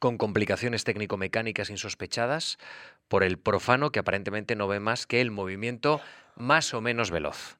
[0.00, 2.58] con complicaciones técnico-mecánicas insospechadas
[3.06, 6.00] por el profano que aparentemente no ve más que el movimiento
[6.38, 7.58] más o menos veloz.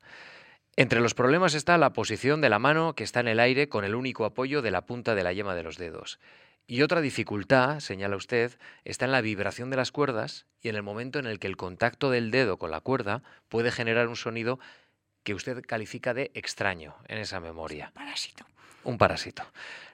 [0.77, 3.85] Entre los problemas está la posición de la mano que está en el aire con
[3.85, 6.21] el único apoyo de la punta de la yema de los dedos.
[6.69, 10.83] Y otra dificultad, señala usted, está en la vibración de las cuerdas y en el
[10.83, 14.61] momento en el que el contacto del dedo con la cuerda puede generar un sonido
[15.25, 17.91] que usted califica de extraño en esa memoria.
[17.95, 18.47] Parásito.
[18.85, 19.43] Un parásito.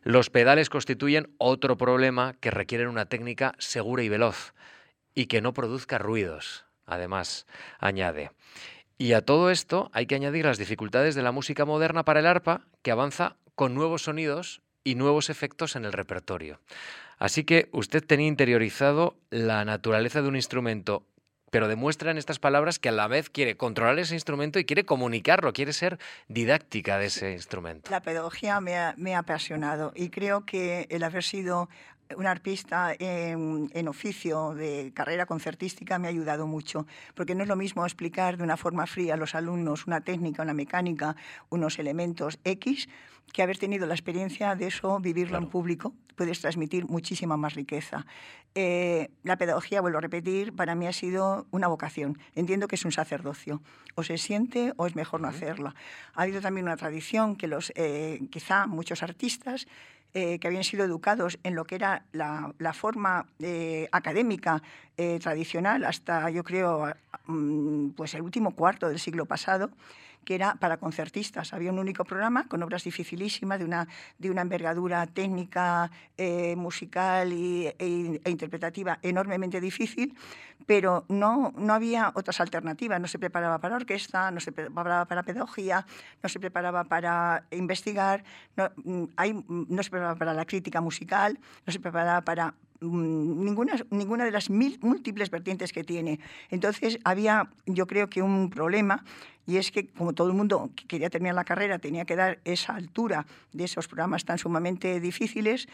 [0.03, 4.53] Los pedales constituyen otro problema que requieren una técnica segura y veloz
[5.15, 7.47] y que no produzca ruidos, además,
[7.79, 8.33] añade.
[8.97, 12.27] Y a todo esto hay que añadir las dificultades de la música moderna para el
[12.27, 16.61] arpa, que avanza con nuevos sonidos y nuevos efectos en el repertorio.
[17.19, 21.07] Así que usted tenía interiorizado la naturaleza de un instrumento,
[21.55, 24.85] pero demuestra en estas palabras que a la vez quiere controlar ese instrumento y quiere
[24.85, 27.93] comunicarlo, quiere ser didáctica de ese instrumento.
[27.93, 31.69] La pedagogía me ha, me ha apasionado y creo que el haber sido
[32.17, 37.49] un arpista en, en, oficio de carrera concertística me ha ayudado mucho, porque no es
[37.49, 41.15] lo mismo explicar de una forma fría a los alumnos una técnica, una mecánica,
[41.51, 42.89] unos elementos X,
[43.33, 45.45] que haber tenido la experiencia de eso, vivirlo claro.
[45.45, 48.07] en público, puedes transmitir muchísima más riqueza.
[48.55, 52.19] Eh, la pedagogía, vuelvo a repetir, para mí ha sido una vocación.
[52.35, 53.61] Entiendo que es un sacerdocio.
[53.97, 55.75] O se siente o es mejor no hacerla.
[56.15, 59.67] Ha habido también una tradición que los, eh, quizá muchos artistas
[60.17, 64.63] eh, que habían sido educados en lo que era la, la forma eh, académica
[64.97, 66.87] eh, tradicional hasta, yo creo,
[67.27, 69.73] mm, pues el último cuarto del siglo pasado,
[70.25, 71.53] que era para concertistas.
[71.53, 77.33] Había un único programa con obras dificilísimas, de una, de una envergadura técnica, eh, musical
[77.33, 80.17] y, e, e, interpretativa enormemente difícil,
[80.67, 83.01] pero no, no había otras alternativas.
[83.01, 85.87] No se preparaba para orquesta, no se preparaba para pedagogía,
[86.23, 88.25] no se preparaba para investigar,
[88.57, 92.55] no, mm, mm, no se preparaba para la crítica musical, no se preparaba para
[92.85, 96.21] ninguna, ninguna de las mil, múltiples vertientes que tiene.
[96.51, 99.05] Entonces había, yo creo que un problema
[99.47, 102.41] y es que como todo el mundo que quería terminar la carrera tenía que dar
[102.45, 105.69] esa altura de esos programas tan sumamente difíciles,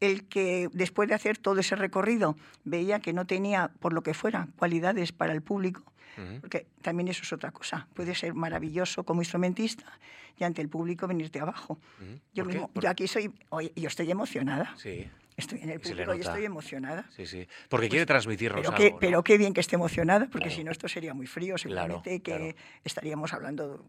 [0.00, 4.14] el que después de hacer todo ese recorrido veía que no tenía, por lo que
[4.14, 5.84] fuera, cualidades para el público,
[6.18, 6.40] uh -huh.
[6.40, 7.86] porque también eso es otra cosa.
[7.94, 9.84] Puede ser maravilloso como instrumentista
[10.36, 11.78] y ante el público venirte abajo.
[12.00, 12.20] Uh -huh.
[12.34, 13.32] yo, mismo, yo aquí soy,
[13.76, 14.74] yo estoy emocionada.
[14.76, 15.08] Sí.
[15.36, 17.06] Estoy en el público y estoy emocionada.
[17.16, 17.48] Sí, sí.
[17.68, 18.90] Porque pues, quiere transmitirnos pero algo.
[18.90, 19.00] ¿no?
[19.00, 20.56] Pero qué bien que esté emocionada, porque claro.
[20.56, 21.56] si no esto sería muy frío.
[21.58, 22.66] Seguramente claro, que claro.
[22.84, 23.84] estaríamos hablando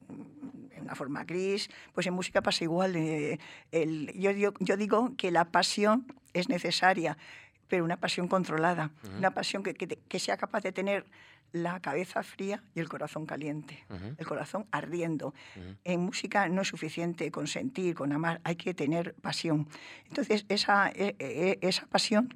[0.71, 1.69] en una forma gris.
[1.93, 2.95] Pues en música pasa igual.
[2.95, 3.39] Eh,
[3.71, 7.17] el, yo, yo, yo digo que la pasión es necesaria,
[7.67, 9.17] pero una pasión controlada, uh -huh.
[9.17, 11.05] una pasión que, que, que, sea capaz de tener
[11.53, 14.15] la cabeza fría y el corazón caliente, uh -huh.
[14.17, 15.27] el corazón ardiendo.
[15.55, 15.77] Uh -huh.
[15.85, 19.67] En música no es suficiente con sentir, con amar, hay que tener pasión.
[20.07, 22.33] Entonces, esa, e, e, esa pasión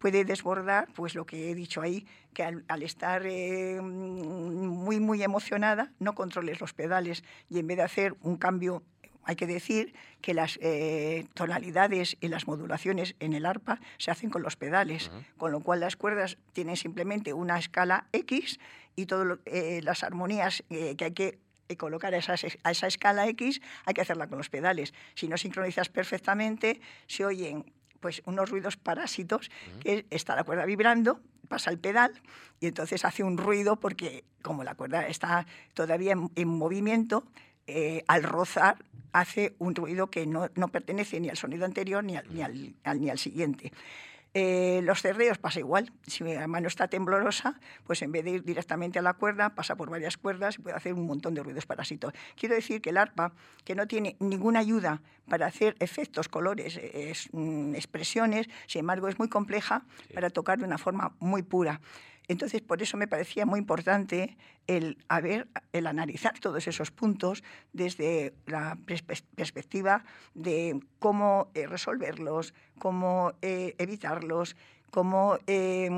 [0.00, 5.22] puede desbordar, pues lo que he dicho ahí, que al, al estar eh, muy, muy
[5.22, 8.82] emocionada, no controles los pedales y en vez de hacer un cambio
[9.24, 14.30] hay que decir que las eh, tonalidades y las modulaciones en el arpa se hacen
[14.30, 15.24] con los pedales, uh -huh.
[15.36, 18.58] con lo cual las cuerdas tienen simplemente una escala X
[18.96, 21.38] y todas eh, las armonías eh, que hay que
[21.76, 24.94] colocar a esa, a esa escala X hay que hacerla con los pedales.
[25.14, 29.82] Si no sincronizas perfectamente, se oyen pues unos ruidos parásitos, uh -huh.
[29.82, 32.12] que está la cuerda vibrando, pasa el pedal
[32.60, 37.24] y entonces hace un ruido porque como la cuerda está todavía en, en movimiento,
[37.66, 38.76] eh, al rozar
[39.14, 42.74] hace un ruido que no, no, pertenece ni al sonido anterior ni al, ni al,
[42.82, 43.72] al ni al siguiente.
[44.36, 45.92] Eh, los cerreos pasa igual.
[46.04, 49.76] Si la mano está temblorosa, pues en vez de ir directamente a la cuerda, pasa
[49.76, 52.12] por varias cuerdas y puede hacer un montón de ruidos parásitos.
[52.34, 53.32] Quiero decir que el arpa,
[53.64, 59.20] que no tiene ninguna ayuda para hacer efectos, colores, es, mm, expresiones, sin embargo es
[59.20, 60.14] muy compleja sí.
[60.14, 61.80] para tocar de una forma muy pura.
[62.28, 68.32] Entonces, por eso me parecía muy importante el, haber, el analizar todos esos puntos desde
[68.46, 74.56] la perspectiva de cómo eh, resolverlos, cómo eh, evitarlos,
[74.90, 75.90] cómo eh,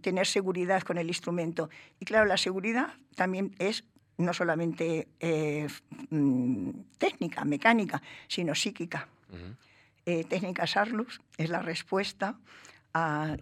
[0.00, 1.68] tener seguridad con el instrumento.
[2.00, 3.84] Y claro, la seguridad también es
[4.16, 5.06] no solamente
[6.10, 9.08] mm, técnica, mecánica, sino psíquica.
[9.30, 10.28] Uh -huh.
[10.28, 12.38] técnica Sarlus es la respuesta
[12.94, 13.36] a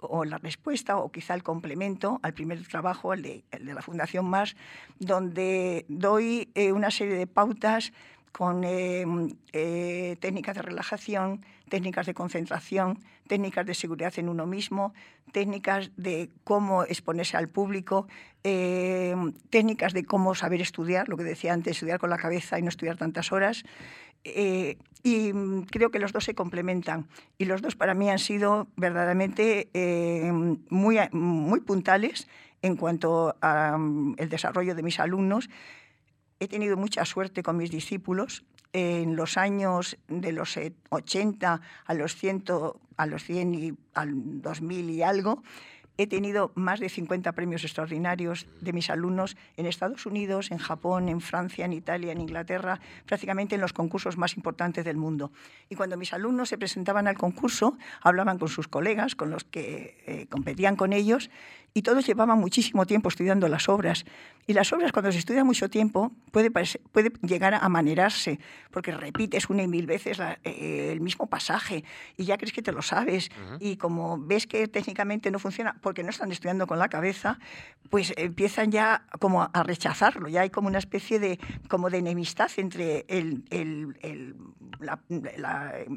[0.00, 4.56] o la respuesta o quizá el complemento al primer trabajo, el de, la Fundación Más,
[4.98, 7.92] donde doy eh, una serie de pautas
[8.32, 9.04] con eh,
[9.52, 14.94] eh, técnicas de relajación, técnicas de concentración, técnicas de seguridad en uno mismo,
[15.32, 18.06] técnicas de cómo exponerse al público,
[19.50, 22.70] técnicas de cómo saber estudiar, lo que decía antes, estudiar con la cabeza y no
[22.70, 23.64] estudiar tantas horas.
[25.04, 27.08] Eh, y mm, creo que los dos se complementan.
[27.38, 30.32] Y los dos para mí han sido verdaderamente eh,
[30.70, 32.28] muy, muy puntales
[32.62, 35.48] en cuanto al mm, desarrollo de mis alumnos.
[36.40, 38.44] He tenido mucha suerte con mis discípulos.
[38.74, 40.58] En los años de los
[40.90, 42.44] 80 a los 100,
[42.98, 45.42] a los 100 y al 2000 y algo,
[45.98, 51.08] he tenido más de 50 premios extraordinarios de mis alumnos en Estados Unidos, en Japón,
[51.08, 55.32] en Francia, en Italia, en Inglaterra, prácticamente en los concursos más importantes del mundo.
[55.68, 59.98] Y cuando mis alumnos se presentaban al concurso, hablaban con sus colegas, con los que
[60.06, 61.30] eh, competían con ellos,
[61.74, 64.04] y todos llevaban muchísimo tiempo estudiando las obras.
[64.46, 68.40] Y las obras, cuando se estudia mucho tiempo, puede, puede llegar a manerarse,
[68.70, 71.84] porque repites una y mil veces eh, el mismo pasaje
[72.16, 73.28] y ya crees que te lo sabes.
[73.60, 77.38] Y como ves que técnicamente no funciona porque no están estudiando con la cabeza,
[77.90, 80.28] pues empiezan ya como a rechazarlo.
[80.28, 81.38] Ya hay como una especie de,
[81.68, 84.34] como de enemistad entre el, el,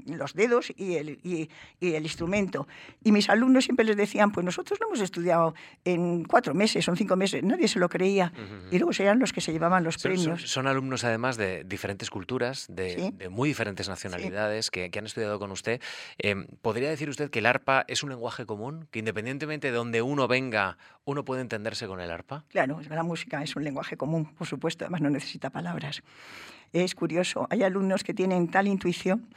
[0.07, 1.47] los dedos y el, y
[1.79, 2.67] el instrumento.
[3.03, 5.53] Y mis alumnos siempre les decían, pues nosotros no hemos estudiado
[5.83, 8.31] en cuatro meses o cinco meses, nadie se lo creía.
[8.69, 10.49] Y luego serían los que se llevaban los premios.
[10.49, 15.81] Son, alumnos además de diferentes culturas, de, muy diferentes nacionalidades que, han estudiado con usted.
[16.19, 18.87] Em, ¿Podría decir usted que el arpa es un lenguaje común?
[18.91, 22.45] ¿Que independientemente de donde uno venga, uno puede entenderse con el arpa?
[22.49, 26.03] Claro, la música es un lenguaje común, por supuesto, además no necesita palabras.
[26.73, 29.27] Es curioso, hay alumnos que tienen tal intuición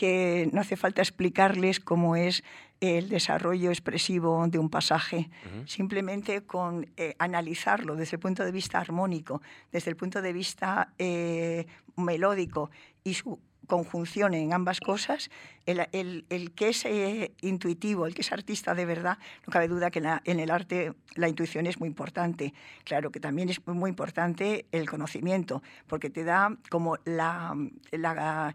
[0.00, 2.42] que no hace falta explicarles cómo es
[2.80, 5.28] el desarrollo expresivo de un pasaje,
[5.66, 10.94] simplemente con eh, analizarlo desde el punto de vista armónico, desde el punto de vista
[10.96, 12.70] eh, melódico
[13.04, 15.30] y su conjunción en ambas cosas,
[15.66, 16.24] el,
[16.56, 20.40] que es eh, intuitivo, el que es artista de verdad, no cabe duda que en
[20.40, 22.54] el arte la intuición es muy importante.
[22.84, 27.54] Claro que también es muy importante el conocimiento, porque te da como la,
[27.92, 28.54] la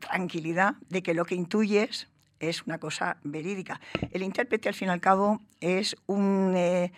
[0.00, 2.08] tranquilidad de que lo que intuyes
[2.40, 3.80] es una cosa verídica.
[4.10, 6.54] El intérprete, al fin y al cabo, es un...
[6.56, 6.92] Eh,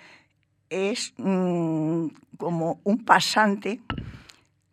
[0.69, 3.81] es como un pasante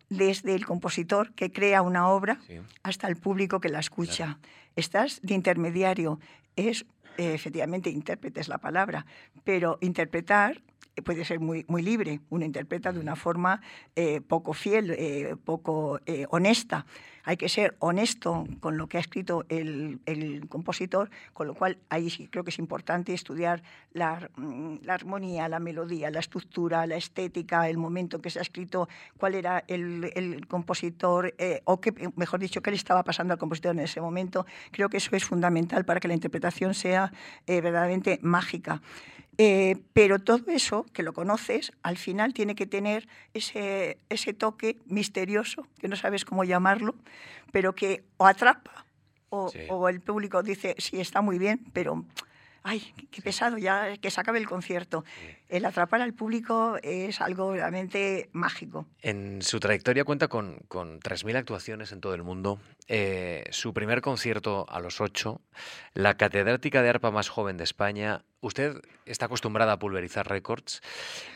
[0.08, 2.40] desde el compositor que crea una obra
[2.82, 4.38] hasta el público que la escucha.
[4.76, 6.18] Estás de intermediario.
[6.56, 6.84] Es,
[7.16, 9.06] efectivamente, intérprete es la palabra,
[9.44, 10.62] pero interpretar
[11.02, 12.20] puede ser muy, muy libre.
[12.30, 13.60] Uno interpreta de una forma
[13.96, 16.86] eh, poco fiel, eh, poco eh, honesta.
[17.24, 20.00] Hay que ser honesto con lo que ha escrito el,
[20.48, 23.62] compositor, con lo cual ahí creo que es importante estudiar
[23.92, 28.42] la, mm, la, armonía, la melodía, la estructura, la estética, el momento que se ha
[28.42, 33.72] escrito, cuál era el, compositor, o qué, mejor dicho, qué le estaba pasando al compositor
[33.72, 34.46] en ese momento.
[34.70, 37.12] Creo que eso es fundamental para que la interpretación sea
[37.46, 38.82] verdaderamente mágica.
[39.36, 45.66] Eh, pero todo eso, que lo conoces, al final tiene que tener ese toque misterioso,
[45.80, 46.94] que no sabes cómo llamarlo,
[47.52, 48.86] pero que o atrapa
[49.30, 52.04] o, o el público dice, sí, está muy bien, pero
[52.64, 55.04] ay, qué pesado, ya que se acabe el concierto.
[55.48, 58.86] El atrapar al público es algo realmente mágico.
[59.02, 62.58] En su trayectoria cuenta con, con 3.000 actuaciones en todo el mundo.
[62.88, 65.40] Eh, su primer concierto a los 8,
[65.92, 68.24] la catedrática de arpa más joven de España.
[68.40, 70.80] Usted está acostumbrada a pulverizar récords,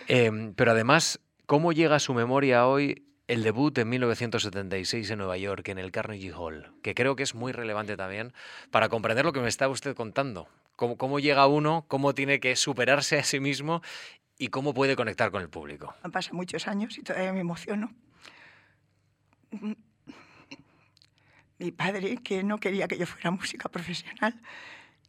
[0.09, 5.39] em, pero además, ¿cómo llega a su memoria hoy el debut en 1976 en Nueva
[5.39, 8.33] York, en el Carnegie Hall, que creo que es muy relevante también
[8.71, 10.49] para comprender lo que me está usted contando
[10.79, 13.83] cómo, llega uno, cómo tiene que superarse a sí mismo
[14.39, 15.95] y cómo puede conectar con el público.
[16.03, 17.93] Han pasado muchos años y todavía me emociono.
[21.59, 24.41] Mi padre, que no quería que yo fuera música profesional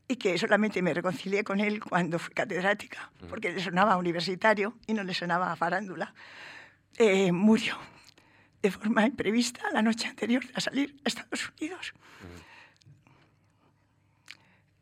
[0.07, 4.95] y que solamente me reconcilié con él cuando fui catedrática, porque le sonaba universitario y
[4.95, 6.15] no le sonaba a farándula,
[6.97, 7.77] eh, murió
[8.61, 11.93] de forma imprevista la noche anterior a salir a Estados Unidos.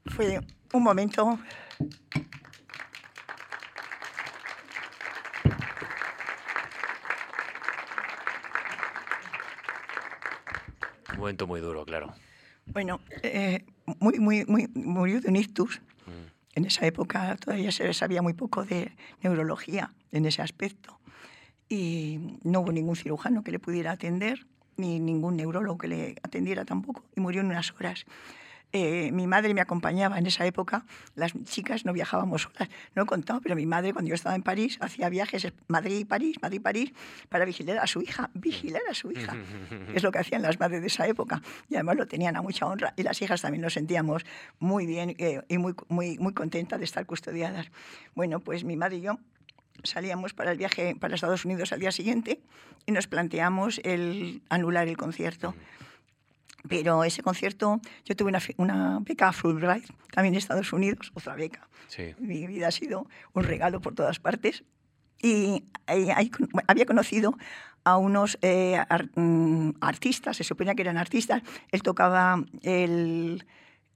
[0.05, 0.39] Fue
[0.73, 1.39] un momento.
[11.11, 12.13] Un momento muy duro, claro.
[12.67, 13.65] Bueno, eh,
[13.99, 15.81] muy, muy, muy, murió de un ictus.
[16.05, 16.27] Mm.
[16.55, 20.99] En esa época todavía se sabía muy poco de neurología en ese aspecto.
[21.69, 24.45] Y no hubo ningún cirujano que le pudiera atender,
[24.77, 27.03] ni ningún neurólogo que le atendiera tampoco.
[27.15, 28.05] Y murió en unas horas.
[28.73, 33.05] Eh, mi madre me acompañaba en esa época, las chicas no viajábamos solas, no he
[33.05, 36.91] contado, pero mi madre cuando yo estaba en París hacía viajes Madrid-París, Madrid-París,
[37.29, 39.35] para vigilar a su hija, vigilar a su hija.
[39.95, 42.65] es lo que hacían las madres de esa época y además lo tenían a mucha
[42.65, 44.25] honra y las hijas también nos sentíamos
[44.59, 47.71] muy bien eh, y muy, muy, muy contentas de estar custodiadas.
[48.15, 49.17] Bueno, pues mi madre y yo
[49.83, 52.39] salíamos para el viaje para Estados Unidos al día siguiente
[52.85, 55.53] y nos planteamos el anular el concierto
[56.69, 61.69] Pero ese concierto, yo tuve una, una beca Fulbright, también en Estados Unidos, otra beca.
[61.87, 62.13] Sí.
[62.19, 64.63] Mi vida ha sido un regalo por todas partes.
[65.21, 67.37] Y ahí- ahí con- había conocido
[67.85, 71.41] a unos eh, ar- mm, artistas, se suponía que eran artistas.
[71.71, 73.45] Él tocaba el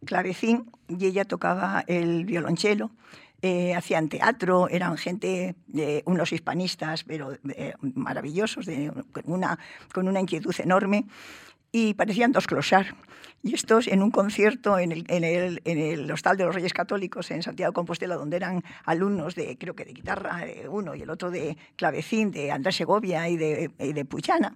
[0.05, 2.91] clavecín y ella tocaba el violonchelo.
[3.43, 8.67] Eh, hacían teatro, eran gente, de unos hispanistas, pero eh, maravillosos,
[9.11, 9.57] con, una,
[9.91, 11.05] con una inquietud enorme
[11.71, 12.93] y parecían dos clochars.
[13.43, 16.73] Y estos en un concierto en el, en, el, en el Hostal de los Reyes
[16.73, 20.93] Católicos en Santiago de Compostela, donde eran alumnos de, creo que de guitarra, eh, uno
[20.93, 24.55] y el otro de clavecín, de Andrés Segovia y de, y de Puchana,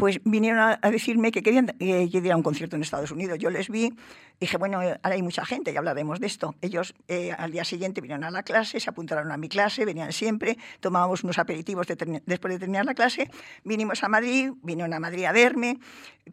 [0.00, 3.38] pues vinieron a, decirme que querían eh, que diera un concierto en Estados Unidos.
[3.38, 3.92] Yo les vi,
[4.40, 6.54] dije, bueno, eh, ahora hay mucha gente, ya hablaremos de esto.
[6.62, 10.10] Ellos eh, al día siguiente vinieron a la clase, se apuntaron a mi clase, venían
[10.12, 13.30] siempre, tomábamos unos aperitivos después de terminar la clase,
[13.62, 15.78] vinimos a Madrid, vinieron a Madrid a verme,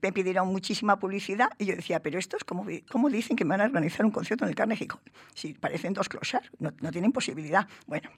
[0.02, 3.62] me pidieron muchísima publicidad y yo decía, pero estos, ¿cómo, cómo dicen que me van
[3.62, 4.88] a organizar un concierto en el Carnegie?
[5.34, 7.68] Si parecen dos clochars, no, no tienen posibilidad.
[7.86, 8.10] Bueno,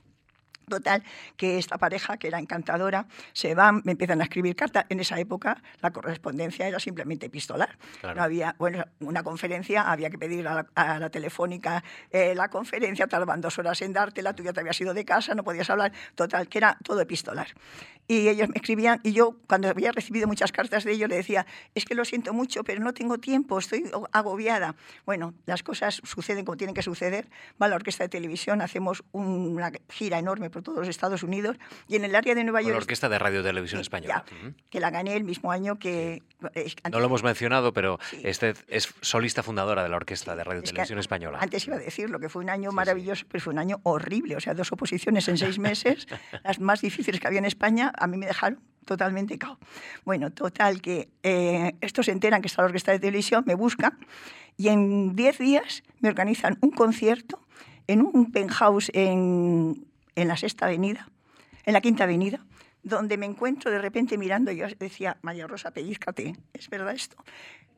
[0.70, 1.04] Total,
[1.36, 4.86] que esta pareja, que era encantadora, se van, me empiezan a escribir cartas.
[4.90, 7.78] En esa época la correspondencia era simplemente epistolar.
[8.00, 8.16] Claro.
[8.16, 12.50] No había, bueno, una conferencia, había que pedir a la, a la telefónica eh, la
[12.50, 15.70] conferencia, tardaban dos horas en dártela, tú ya te habías ido de casa, no podías
[15.70, 15.92] hablar.
[16.16, 17.48] Total, que era todo epistolar.
[18.08, 21.46] Y ellos me escribían, y yo, cuando había recibido muchas cartas de ellos, le decía,
[21.76, 24.76] es que lo siento mucho, pero no tengo tiempo, estoy agobiada.
[25.06, 27.30] Bueno, las cosas suceden como tienen que suceder.
[27.62, 31.58] Va a la orquesta de televisión, hacemos una gira enorme por todos los Estados Unidos,
[31.88, 32.82] y en el área de Nueva Con la York...
[32.84, 34.24] Orquesta de Radio Televisión Sí, Española.
[34.30, 34.54] ya, Ujú.
[34.70, 36.22] que la gané el mismo año que...
[36.56, 38.22] es- No lo hemos mencionado, pero Sí.
[38.24, 41.40] este es solista fundadora de la Orquesta de Radio Es que Televisión Española.
[41.42, 42.76] Antes iba a decirlo, que fue un año Sí, sí.
[42.76, 44.36] maravilloso, pero fue un año horrible.
[44.36, 46.08] O sea, dos oposiciones en seis meses,
[46.44, 49.60] las más difíciles que había en España, a mí me dejaron totalmente cao.
[50.04, 54.00] Bueno, total, que eh, estos se enteran que está la orquesta de televisión, me buscan
[54.58, 57.40] y en diez días me organizan un concierto
[57.88, 59.86] en un penthouse en,
[60.22, 61.10] en la Sexta Avenida,
[61.66, 62.40] en la Quinta Avenida,
[62.84, 67.18] donde me encuentro de repente mirando, yo decía, María Rosa, pellizcate, ¿es verdad esto?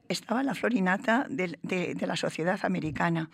[0.07, 3.29] Estaba la florinata de, de- de la sociedad americana.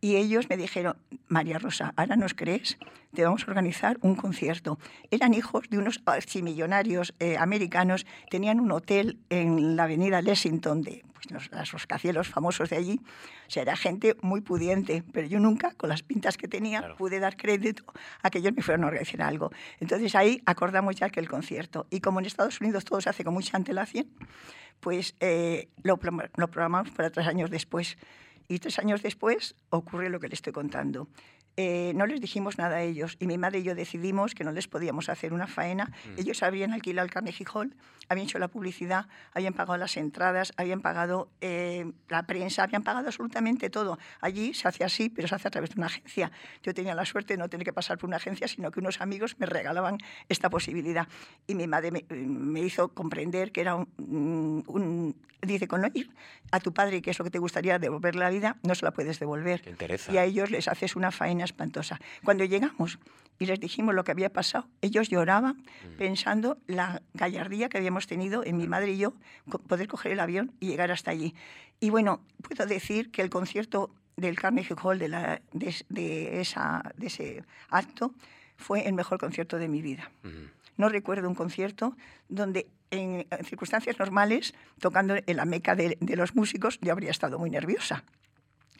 [0.00, 0.96] Y ellos me dijeron,
[1.28, 2.78] María Rosa, ahora nos crees,
[3.14, 4.78] te vamos a organizar un concierto.
[5.10, 11.04] Eran hijos de unos archimillonarios eh, americanos, tenían un hotel en la avenida Lexington, de
[11.12, 13.00] pues, los, los rascacielos famosos de allí.
[13.46, 16.96] O sea, era gente muy pudiente, pero yo nunca, con las pintas que tenía, Claro.
[16.96, 17.84] pude dar crédito
[18.22, 19.50] a que ellos me fueron a organizar algo.
[19.80, 21.86] Entonces ahí acordamos ya que el concierto.
[21.90, 24.06] Y como en Estados Unidos todo se hace con mucha antelación,
[24.80, 26.00] pues eh, lo,
[26.36, 27.98] lo programamos para tres años después.
[28.50, 31.06] Y tres años después ocurre lo que le estoy contando.
[31.62, 34.52] Eh, no les dijimos nada a ellos y mi madre y yo decidimos que no
[34.52, 35.92] les podíamos hacer una faena.
[36.16, 37.74] Ellos habían alquilado el Carnegie Hall,
[38.08, 43.08] habían hecho la publicidad, habían pagado las entradas, habían pagado eh, la prensa, habían pagado
[43.08, 43.98] absolutamente todo.
[44.22, 46.32] Allí se hace así, pero se hace a través de una agencia.
[46.62, 49.02] Yo tenía la suerte de no tener que pasar por una agencia, sino que unos
[49.02, 49.98] amigos me regalaban
[50.30, 51.08] esta posibilidad.
[51.46, 56.10] Y mi madre me, me hizo comprender que era un, un- Dice, con no ir
[56.52, 58.90] a tu padre, que es lo que te gustaría devolver la vida, no se la
[58.90, 59.62] puedes devolver.
[60.12, 62.00] Y a ellos les haces una faena espantosa.
[62.24, 62.98] Cuando llegamos
[63.38, 65.96] y les dijimos lo que había pasado, ellos lloraban Mm.
[65.98, 69.14] pensando la gallardía que habíamos tenido en mi madre y yo,
[69.66, 71.34] poder coger el avión y llegar hasta allí.
[71.80, 76.40] Y bueno, puedo decir que el concierto del Carnegie Hall de, la- de es- de
[76.42, 78.14] esa, de ese acto
[78.56, 80.10] fue el mejor concierto de mi vida.
[80.76, 81.96] No recuerdo un concierto
[82.28, 87.10] donde en, en circunstancias normales, tocando en la meca de, de los músicos, yo habría
[87.10, 88.04] estado muy nerviosa.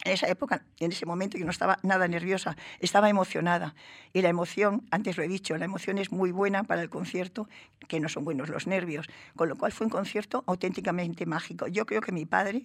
[0.03, 3.75] En esa época, en ese momento, yo no estaba nada nerviosa, estaba emocionada.
[4.13, 7.47] Y la emoción, antes lo he dicho, la emoción es muy buena para el concierto,
[7.87, 9.07] que no son buenos los nervios.
[9.35, 11.67] Con lo cual fue un concierto auténticamente mágico.
[11.67, 12.63] Yo creo que mi padre,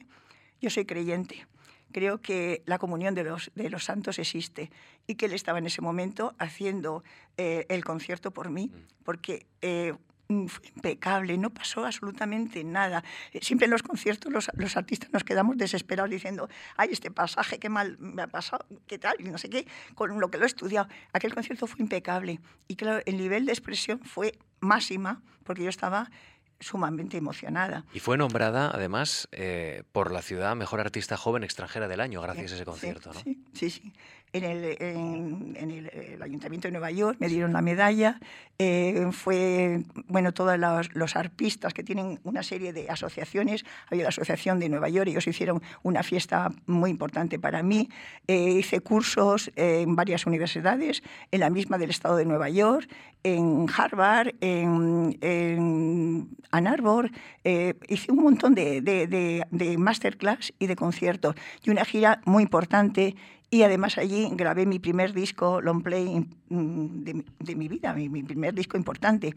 [0.61, 1.47] yo soy creyente,
[1.93, 4.71] creo que la comunión de los, de los santos existe
[5.07, 7.05] y que él estaba en ese momento haciendo
[7.37, 8.71] eh, el concierto por mí,
[9.05, 9.97] porque eh, mm,
[10.29, 13.05] fue impecable, no pasó absolutamente nada.
[13.33, 17.59] Eh, Siempre en los conciertos los, los artistas nos quedamos desesperados diciendo, ay, este pasaje,
[17.59, 20.45] qué mal me ha pasado, qué tal, y no sé qué, con lo que lo
[20.45, 20.89] he estudiado.
[21.13, 26.11] Aquel concierto fue impecable y claro, el nivel de expresión fue máxima porque yo estaba
[26.59, 27.85] sumamente emocionada.
[27.93, 32.53] Y fue nombrada, además, eh, por la ciudad Mejor Artista Joven Extranjera del Año, gracias
[32.53, 33.21] a ese Sí, concierto, ¿no?
[33.21, 33.93] Sí, sí, sí.
[34.37, 38.19] En el, en, el, Ayuntamiento de Nueva York, me dieron la medalla.
[38.59, 44.09] Eh, fue, bueno, todos los, los, arpistas que tienen una serie de asociaciones, había la
[44.09, 47.89] Asociación de Nueva York, ellos hicieron una fiesta muy importante para mí.
[48.27, 52.89] Eh, hice cursos en varias universidades, en la misma del Estado de Nueva York,
[53.23, 57.11] en Harvard, en, en Ann Arbor.
[57.45, 61.35] Eh, hice un montón de, de, de, de masterclass y de conciertos
[61.65, 63.17] y una gira muy importante
[63.51, 67.05] y además allí grabé mi primer disco long play mm,
[67.39, 69.35] de, mi vida, mi, primer disco importante.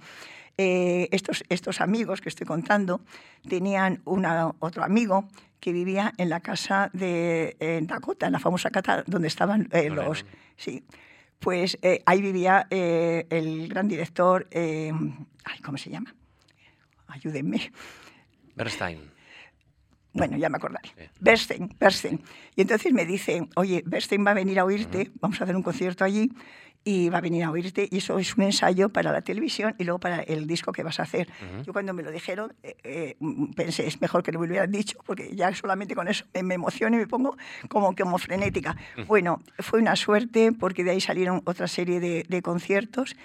[0.58, 3.02] Eh, estos, estos amigos que estoy contando
[3.48, 5.28] tenían una, otro amigo
[5.60, 10.26] que vivía en la casa de Dakota, en la famosa casa donde estaban eh, los...
[10.58, 10.84] Sí,
[11.40, 16.14] pues eh, ahí vivía el gran director, ay, ¿cómo se llama?
[17.08, 17.72] Ayúdenme.
[18.56, 19.19] Bernstein.
[20.20, 20.90] Bueno, ya me acordaré.
[21.20, 22.22] Bernstein, Bernstein.
[22.56, 25.64] Y entonces me dice, oye, Bernstein va a venir a oírte, vamos a hacer un
[25.64, 26.32] concierto allí
[26.84, 29.84] y va a venir a oírte y eso es un ensayo para la televisión y
[29.84, 31.30] luego para el disco que vas a hacer.
[31.66, 33.18] Yo cuando me lo dijeron eh, eh,
[33.56, 37.00] pensé, es mejor que lo hubieran dicho porque ya solamente con eso me, emociono y
[37.00, 38.78] me pongo como, como frenética.
[39.08, 43.16] Bueno, fue una suerte porque de ahí salieron otra serie de, de conciertos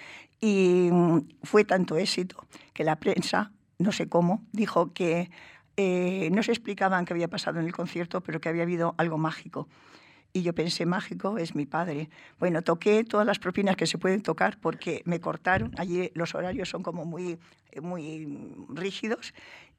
[0.41, 5.29] y mm, fue tanto éxito que la prensa, no sé cómo, dijo que
[5.77, 9.17] eh, no se explicaban qué había pasado en el concierto, pero que había habido algo
[9.17, 9.67] mágico.
[10.33, 12.09] Y yo pensé, mágico es mi padre.
[12.39, 15.71] Bueno, toqué todas las propinas que se pueden tocar porque me cortaron.
[15.77, 17.39] Allí los horarios son como muy,
[17.81, 18.27] muy
[18.69, 19.33] rígidos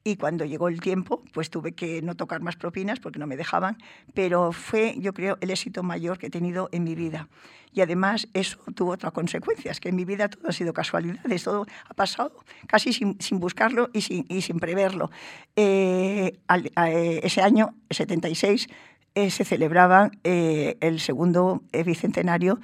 [0.07, 3.35] y cuando llegó el tiempo, pues tuve que no tocar más propinas porque no me
[3.35, 3.77] dejaban,
[4.13, 7.27] pero fue, yo creo, el éxito mayor que he tenido en mi vida.
[7.73, 11.65] Y además eso tuvo otras consecuencias, que en mi vida todo ha sido casualidades, todo
[11.89, 12.31] ha pasado
[12.67, 15.11] casi sin, sin buscarlo y sin, y sin preverlo.
[15.57, 16.39] Eh,
[16.87, 18.69] eh, ese año, 76,
[19.13, 22.61] eh, se celebraba el segundo bicentenario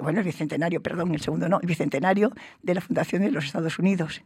[0.00, 2.30] bueno, el bicentenario, perdón, el segundo no, el bicentenario
[2.62, 4.22] de la Fundación de los Estados Unidos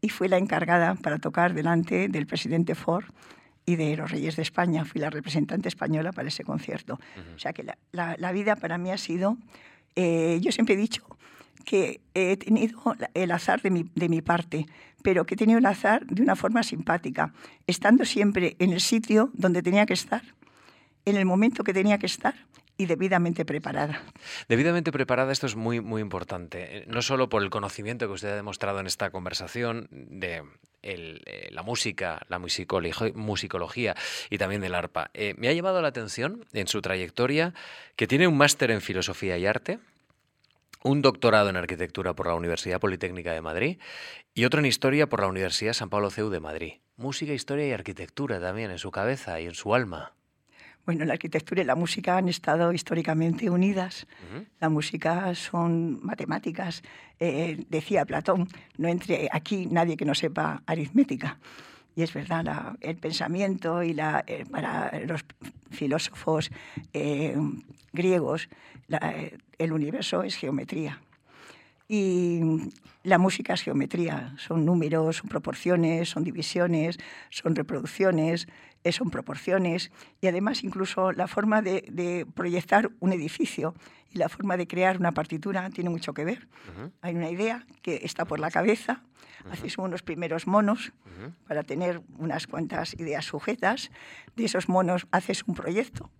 [0.00, 3.04] y fui la encargada para tocar delante del presidente Ford
[3.66, 4.84] y de los Reyes de España.
[4.84, 6.98] Fui la representante española para ese concierto.
[7.34, 9.36] O sea que la, la, vida para mí ha sido,
[9.96, 11.04] eh, yo siempre he dicho
[11.64, 14.66] que he tenido el azar de mi, de mi parte,
[15.02, 17.32] pero que he tenido el azar de una forma simpática,
[17.66, 20.22] estando siempre en el sitio donde tenía que estar,
[21.04, 22.34] en el momento que tenía que estar
[22.80, 24.02] y debidamente preparada.
[24.48, 26.78] Debidamente preparada, esto es muy, muy importante.
[26.78, 30.42] Eh, no solo por el conocimiento que usted ha demostrado en esta conversación de
[30.82, 33.94] eh, la música, la musicología
[34.30, 35.10] y también del arpa.
[35.12, 37.52] Eh, me ha llamado la atención en su trayectoria
[37.96, 39.78] que tiene un máster en filosofía y arte,
[40.82, 43.78] un doctorado en arquitectura por la Universidad Politécnica de Madrid
[44.32, 46.72] y otro en historia por la Universidad San Pablo CEU de Madrid.
[46.96, 50.14] Música, historia y arquitectura también en su cabeza y en su alma.
[50.90, 54.08] Bueno, la arquitectura y la música han estado históricamente unidas.
[54.58, 56.82] La música son matemáticas.
[57.20, 61.38] Eh, decía Platón, no entre aquí nadie que no sepa aritmética.
[61.94, 65.24] Y es verdad, el pensamiento y la, eh, para los
[65.70, 66.50] filósofos
[66.92, 67.36] eh,
[67.92, 68.48] griegos,
[69.58, 71.00] el universo es geometría.
[71.86, 72.40] Y
[73.02, 76.98] la música es geometría, son números, son proporciones, son divisiones,
[77.30, 78.46] son reproducciones,
[78.90, 83.74] son proporciones y además incluso la forma de, proyectar un edificio
[84.10, 86.48] y la forma de crear una partitura tiene mucho que ver.
[87.02, 89.02] Hay una idea que está por la cabeza,
[89.50, 90.92] haces unos primeros monos
[91.46, 93.90] para tener unas cuantas ideas sujetas,
[94.36, 96.10] de esos monos haces un proyecto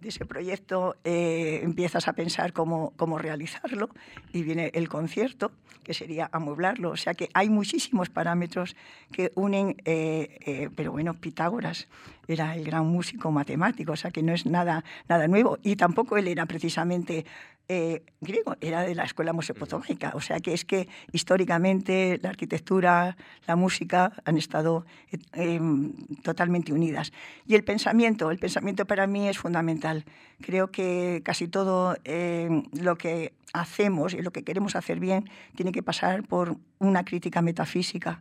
[0.00, 3.90] de ese proyecto eh, empiezas a pensar cómo, cómo realizarlo
[4.32, 5.52] y viene el concierto,
[5.84, 6.90] que sería amueblarlo.
[6.90, 8.76] O sea que hay muchísimos parámetros
[9.12, 11.88] que unen, eh, eh, pero bueno, Pitágoras
[12.28, 15.58] era el gran músico matemático, o sea que no es nada, nada nuevo.
[15.62, 17.26] Y tampoco él era precisamente
[17.72, 20.10] eh, griego, era de la escuela mesopotámica.
[20.14, 23.16] O sea que es que históricamente la arquitectura,
[23.46, 25.92] la música han estado eh, em,
[26.24, 27.12] totalmente unidas.
[27.46, 30.04] Y el pensamiento, el pensamiento para mí es fundamental.
[30.40, 35.70] Creo que casi todo em, lo que hacemos y lo que queremos hacer bien tiene
[35.70, 38.20] que pasar por una crítica metafísica.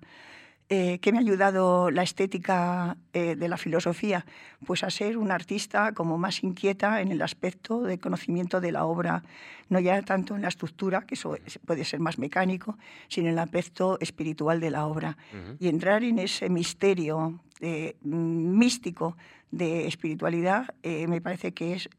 [0.71, 4.23] Eh, ¿Qué me ha ayudado la estética eh, de la filosofía?
[4.67, 8.85] Pues a ser una artista como más inquieta en el aspecto de conocimiento de la
[8.85, 9.23] obra,
[9.69, 13.39] no ya tanto en la estructura, que eso puede ser más mecánico, sino en el
[13.39, 15.17] aspecto espiritual de la obra.
[15.59, 19.17] Y entrar en ese misterio eh, místico
[19.51, 21.89] de espiritualidad me parece que es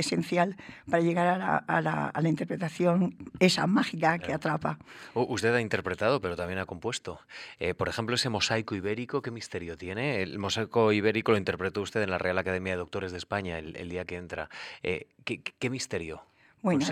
[0.00, 0.56] esencial
[0.88, 4.78] para llegar a la, interpretación esa mágica que atrapa.
[5.14, 7.20] Usted ha interpretado, pero también ha compuesto.
[7.58, 10.22] Eh, por ejemplo, ese mosaico ibérico, ¿qué misterio tiene?
[10.22, 13.88] El mosaico ibérico lo interpretó usted en la Real Academia de Doctores de España el,
[13.88, 14.48] día que entra.
[14.82, 16.22] Eh, ¿qué, misterio?
[16.62, 16.84] Bueno,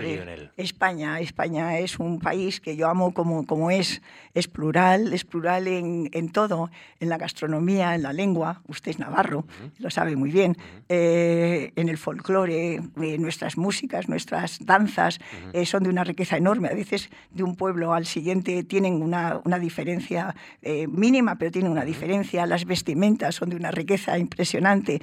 [0.57, 4.01] España, España es un país que yo amo como, como es,
[4.33, 8.99] es plural, es plural en, en todo, en la gastronomía, en la lengua, usted es
[8.99, 9.45] navarro,
[9.77, 10.57] lo sabe muy bien,
[10.89, 15.19] eh, en el folclore, eh, nuestras músicas, nuestras danzas
[15.53, 19.39] eh, son de una riqueza enorme, a veces de un pueblo al siguiente tienen una,
[19.45, 20.35] una diferencia
[20.87, 25.01] mínima, pero tienen una diferencia, las vestimentas son de una riqueza impresionante.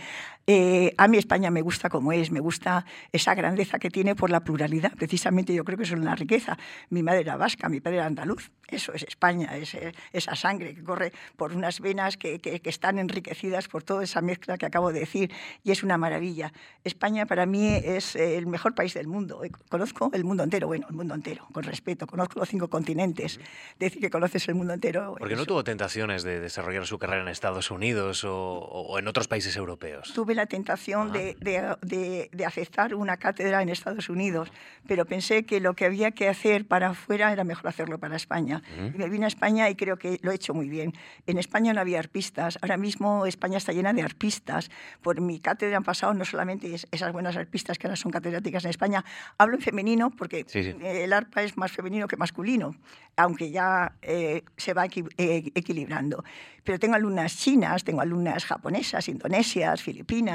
[0.96, 4.40] A mí España me gusta como es, me gusta esa grandeza que tiene por la
[4.40, 6.58] pluralidad Precisamente yo creo que eso es una riqueza.
[6.90, 8.50] Mi madre era vasca, mi padre era andaluz.
[8.68, 9.76] Eso es España, es,
[10.12, 14.58] esa sangre que corre por unas venas que, que, están enriquecidas por toda esa mezcla
[14.58, 15.32] que acabo de decir
[15.62, 16.52] y es una maravilla.
[16.82, 19.44] España para mí es el mejor país del mundo.
[19.44, 22.08] Eh, conozco el mundo entero, bueno, el mundo entero, con respeto.
[22.08, 23.38] Conozco los cinco continentes.
[23.78, 25.14] Decir que conoces el mundo entero.
[25.18, 29.56] Porque no tuvo tentaciones de desarrollar su carrera en Estados Unidos o, en otros países
[29.56, 30.12] europeos.
[30.12, 34.50] Tuve la tentación de, de, de aceptar una cátedra en Estados Unidos
[34.86, 38.62] pero pensé que lo que había que hacer para afuera era mejor hacerlo para España.
[38.94, 40.92] Y me vine a España y creo que lo he hecho muy bien.
[41.26, 44.70] En España no había arpistas, ahora mismo España está llena de arpistas.
[45.02, 48.70] Por mi cátedra han pasado no solamente esas buenas arpistas que ahora son catedráticas en
[48.70, 49.04] España,
[49.38, 52.76] hablo en femenino porque el arpa es más femenino que masculino,
[53.16, 56.24] aunque ya eh, se va eh, equilibrando.
[56.64, 60.25] Pero tengo alumnas chinas, tengo alumnas japonesas, indonesias, filipinas,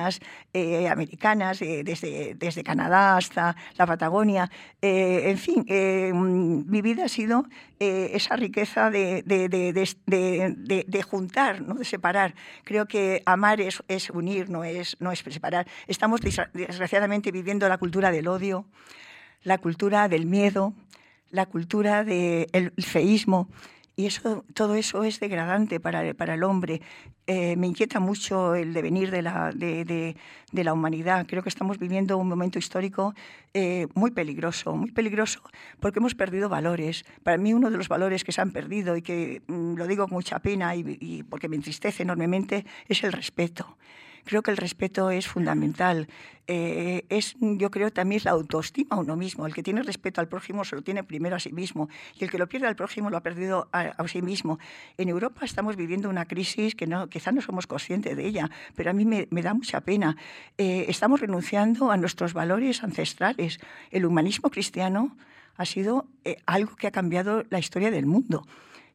[0.53, 4.49] eh, americanas, desde, desde Canadá hasta la Patagonia.
[4.81, 7.45] Eh, en fin, eh, mi vida ha sido
[7.79, 11.75] eh, esa riqueza de, de, juntar, ¿no?
[11.75, 12.33] de separar.
[12.63, 15.67] Creo que amar es, es, unir, no es, no es separar.
[15.87, 18.65] Estamos desgraciadamente viviendo la cultura del odio,
[19.43, 20.73] la cultura del miedo,
[21.29, 23.49] la cultura del feísmo.
[24.01, 26.81] Y eso, todo eso es degradante para, para el hombre.
[27.27, 31.27] Eh, me inquieta mucho el devenir de la, de, de, la, humanidad.
[31.27, 33.13] Creo que estamos viviendo un momento histórico
[33.53, 35.43] eh, muy peligroso, muy peligroso
[35.79, 37.05] porque hemos perdido valores.
[37.21, 40.07] Para mí uno de los valores que se han perdido y que mm, lo digo
[40.07, 43.77] con mucha pena y, y porque me entristece enormemente es el respeto.
[44.25, 46.07] Creo que el respeto es fundamental.
[46.47, 49.45] Eh, es, yo creo, también la autoestima a uno mismo.
[49.45, 52.31] El que tiene respeto al prójimo se lo tiene primero a sí mismo y el
[52.31, 54.59] que lo pierde al prójimo lo ha perdido a, sí mismo.
[54.97, 58.89] En Europa estamos viviendo una crisis que no, quizá no somos conscientes de ella, pero
[58.89, 60.17] a mí me, da mucha pena.
[60.57, 63.59] Eh, estamos renunciando a nuestros valores ancestrales.
[63.91, 65.15] El humanismo cristiano
[65.55, 68.45] ha sido eh, algo que ha cambiado la historia del mundo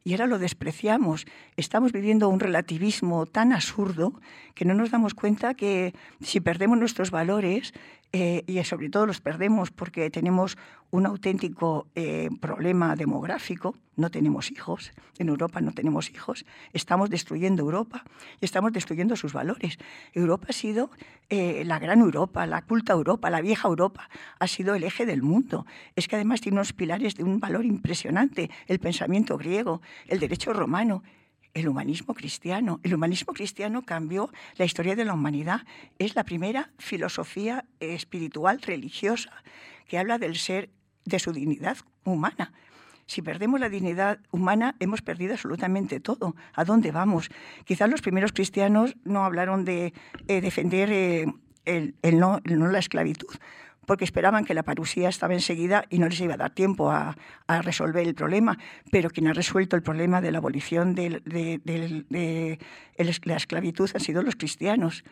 [0.07, 1.27] y ahora lo despreciamos.
[1.57, 4.13] Estamos viviendo un relativismo tan absurdo
[4.55, 7.73] que no nos damos cuenta que si perdemos nuestros valores,
[8.13, 10.57] eh, y sobre todo los perdemos porque tenemos
[10.91, 17.63] un auténtico eh, problema demográfico, no tenemos hijos, en Europa no tenemos hijos, estamos destruyendo
[17.63, 18.05] Europa
[18.39, 19.77] y estamos destruyendo sus valores.
[20.13, 20.89] Europa ha sido
[21.29, 25.21] eh, la gran Europa, la culta Europa, la vieja Europa, ha sido el eje del
[25.21, 25.65] mundo.
[25.97, 30.53] Es que además tiene unos pilares de un valor impresionante, el pensamiento griego, el derecho
[30.53, 31.03] romano,
[31.59, 32.79] el humanismo cristiano.
[32.83, 35.61] El humanismo cristiano cambió la historia de la humanidad.
[35.97, 39.31] Es la primera filosofía espiritual religiosa
[39.87, 40.69] que habla del ser,
[41.05, 42.53] de su dignidad humana.
[43.07, 46.35] Si perdemos la dignidad humana, hemos perdido absolutamente todo.
[46.53, 47.29] ¿A dónde vamos?
[47.63, 49.93] Quizás los primeros cristianos no hablaron de
[50.27, 51.25] eh, defender eh,
[51.65, 53.33] el, no, la esclavitud,
[53.87, 57.15] porque esperaban que la parusía estaba enseguida y no les iba a dar tiempo a,
[57.63, 58.59] resolver el problema.
[58.91, 61.21] Pero quien ha resuelto el problema de la abolición de,
[62.97, 65.05] la esclavitud han sido los cristianos,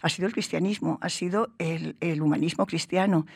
[0.00, 3.26] ha sido el cristianismo, ha sido el, el humanismo cristiano.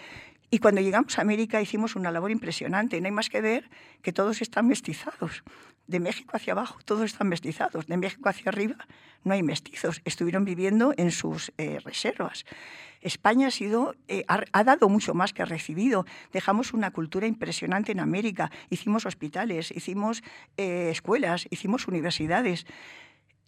[0.53, 3.01] Y cuando llegamos a América hicimos una labor impresionante.
[3.01, 3.69] No hay más que ver
[4.03, 5.43] que todos están mestizados.
[5.87, 7.87] De México hacia abajo todos están mestizados.
[7.87, 8.77] De México hacia arriba
[9.25, 10.03] no hay mestizos.
[10.05, 12.45] Estuvieron viviendo en sus eh, reservas.
[13.01, 16.07] España ha, sido, eh, ha, dado mucho más que ha recibido.
[16.33, 18.51] Dejamos una cultura impresionante en América.
[18.71, 20.23] Hicimos hospitales, hicimos
[20.57, 22.67] eh, escuelas, hicimos universidades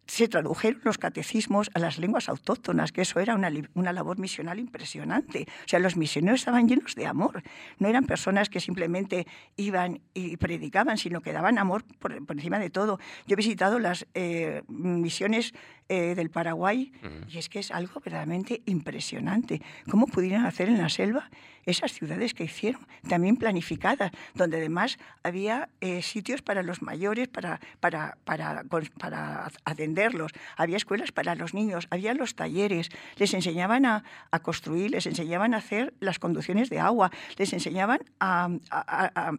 [0.08, 4.58] se tradujeron los catecismos a las lenguas autóctonas, que eso era una, una, labor misional
[4.58, 5.46] impresionante.
[5.64, 7.42] O sea, los misioneros estaban llenos de amor.
[7.78, 12.70] No eran personas que simplemente iban y predicaban, sino que daban amor por, encima de
[12.70, 12.98] todo.
[13.26, 15.52] Yo he visitado las eh, misiones
[15.88, 16.92] eh, del Paraguay,
[17.28, 19.62] y es que es algo verdaderamente impresionante.
[19.90, 21.30] ¿Cómo pudieron hacer en la selva
[21.64, 27.60] esas ciudades que hicieron, también planificadas, donde además había eh, sitios para los mayores, para,
[27.80, 28.64] para, para,
[28.98, 34.90] para, atenderlos, había escuelas para los niños, había los talleres, les enseñaban a, a construir,
[34.90, 39.30] les enseñaban a hacer las conducciones de agua, les enseñaban a, a,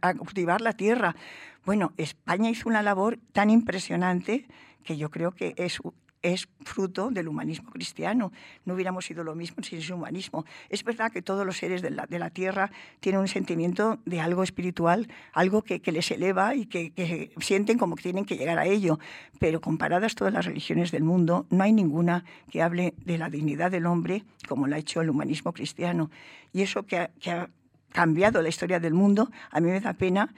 [0.00, 1.16] a cultivar la tierra.
[1.64, 4.46] Bueno, España hizo una labor tan impresionante
[4.84, 5.78] que yo creo que es,
[6.22, 8.32] es fruto del humanismo cristiano.
[8.64, 10.44] No hubiéramos sido lo mismo sin ese humanismo.
[10.68, 12.70] Es verdad que todos los seres de la, de la tierra
[13.00, 17.78] tienen un sentimiento de algo espiritual, algo que, que les eleva y que, que, sienten
[17.78, 18.98] como que tienen que llegar a ello,
[19.38, 23.70] pero comparadas todas las religiones del mundo, no hay ninguna que hable de la dignidad
[23.70, 26.10] del hombre como lo ha hecho el humanismo cristiano.
[26.52, 27.50] Y eso que ha, que ha
[27.92, 30.34] cambiado la historia del mundo, a mí me da pena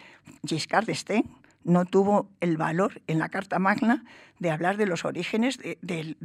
[0.47, 4.05] Giscard d'Estaing no tuvo el valor en la Carta Magna
[4.39, 6.17] de hablar de los orígenes del,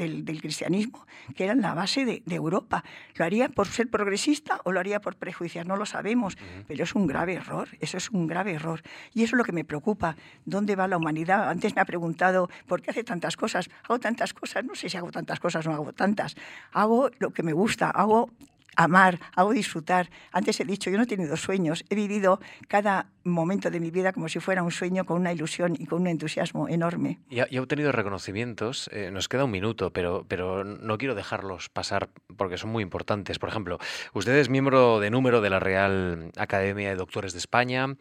[0.41, 1.05] cristianismo,
[1.35, 2.83] que eran la base de, Europa.
[3.15, 5.65] ¿Lo haría por ser progresista o lo haría por prejuicios?
[5.65, 8.81] No lo sabemos, pero es un grave error, eso es un grave error.
[9.13, 10.15] Y eso es lo que me preocupa,
[10.45, 11.49] ¿dónde va la humanidad?
[11.49, 13.69] Antes me ha preguntado, ¿por qué hace tantas cosas?
[13.83, 16.35] Hago tantas cosas, no sé si hago tantas cosas o no hago tantas.
[16.71, 18.31] Hago lo que me gusta, hago
[18.75, 20.09] amar, hago disfrutar.
[20.31, 24.13] Antes he dicho, yo no he tenido sueños, he vivido cada momento de mi vida
[24.13, 27.19] como si fuera un sueño con una ilusión y con un entusiasmo enorme.
[27.29, 32.09] Y ha, obtenido reconocimientos, eh, nos queda un minuto, pero, pero no quiero dejarlos pasar
[32.37, 33.39] porque son muy importantes.
[33.39, 33.79] Por ejemplo,
[34.13, 37.95] usted es miembro de número de la Real Academia de Doctores de España,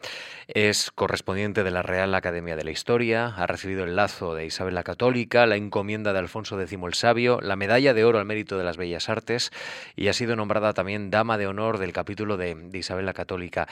[0.47, 4.75] es correspondiente de la Real Academia de la Historia, ha recibido el lazo de Isabel
[4.75, 8.57] la Católica, la encomienda de Alfonso X el Sabio, la medalla de oro al mérito
[8.57, 9.51] de las bellas artes
[9.95, 13.67] y ha sido nombrada también dama de honor del capítulo de, Isabel la Católica.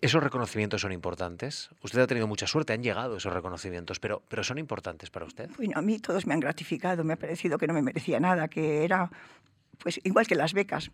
[0.00, 1.68] ¿Esos reconocimientos son importantes?
[1.82, 5.50] Usted ha tenido mucha suerte, han llegado esos reconocimientos, pero, pero ¿son importantes para usted?
[5.56, 8.48] Bueno, a mí todos me han gratificado, me ha parecido que no me merecía nada,
[8.48, 9.10] que era
[9.78, 10.90] pues igual que las becas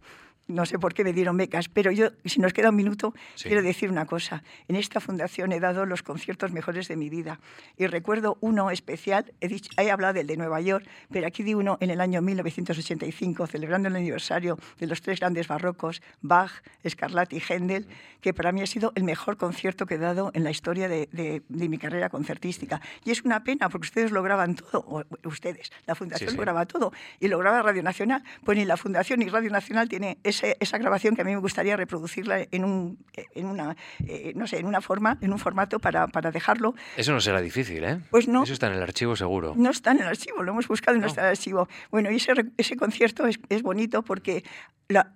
[0.48, 3.62] no sé por qué me dieron becas, pero yo, si nos queda un minuto, quiero
[3.62, 4.42] decir una cosa.
[4.68, 7.40] En esta fundación he dado los conciertos mejores de mi vida
[7.76, 11.54] y recuerdo uno especial, he, dicho, he hablado del de Nueva York, pero aquí di
[11.54, 16.52] uno en el año 1985, celebrando el aniversario de los tres grandes barrocos, Bach,
[16.88, 17.88] Scarlatti y Händel,
[18.20, 21.08] que para mí ha sido el mejor concierto que he dado en la historia de,
[21.12, 22.80] de, mi carrera concertística.
[23.04, 26.92] Y es una pena porque ustedes lo graban todo, ustedes, la fundación lo graba todo,
[27.20, 31.14] y lo graba Radio Nacional, pues ni la fundación ni Radio Nacional tiene esa grabación
[31.14, 32.98] que a mí me gustaría reproducirla en, un,
[33.34, 33.76] en, una,
[34.06, 36.74] eh, no sé, en una forma, en un formato para, para, dejarlo.
[36.96, 38.00] Eso no será difícil, ¿eh?
[38.10, 38.44] Pues no.
[38.44, 39.54] Eso está en el archivo seguro.
[39.56, 41.68] No está en el archivo, lo hemos buscado y no, está en el archivo.
[41.90, 44.44] Bueno, y ese, ese concierto es, es bonito porque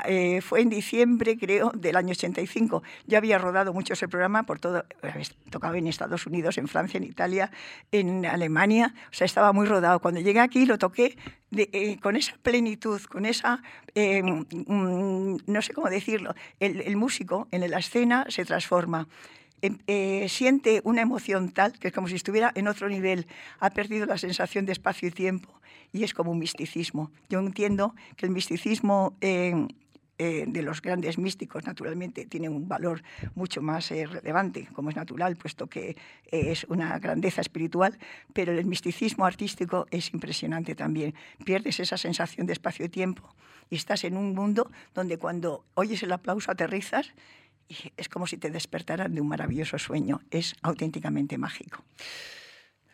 [0.05, 2.83] eh, fue en diciembre, creo, del año 85.
[3.07, 4.85] Ya había rodado mucho ese programa por todo,
[5.49, 7.53] tocaba en Estados Unidos, en Francia, en Italia,
[7.93, 10.01] en Alemania, o sea, estaba muy rodado.
[10.01, 11.17] Cuando llegué aquí lo toqué
[11.57, 13.63] eh, con esa plenitud, con esa,
[13.95, 14.45] eh, mm,
[15.47, 19.09] no sé cómo decirlo, el, músico en la escena se transforma.
[19.63, 19.79] Em,
[20.29, 23.27] siente una emoción tal que es como si estuviera en otro nivel,
[23.59, 25.61] ha perdido la sensación de espacio y tiempo
[25.93, 27.11] y es como un misticismo.
[27.29, 29.67] Yo entiendo que el misticismo eh,
[30.23, 33.03] eh, de los grandes místicos, naturalmente, tiene un valor
[33.35, 35.97] mucho más eh, relevante, como es natural, puesto que
[36.31, 37.99] es una grandeza espiritual,
[38.35, 41.15] pero el misticismo artístico es impresionante también.
[41.47, 43.35] Pierdes esa sensación de espacio y tiempo
[43.71, 47.15] y estás en un mundo donde cuando oyes el aplauso aterrizas
[47.67, 50.21] y es como si te despertaran de un maravilloso sueño.
[50.31, 51.83] Es auténticamente mágico.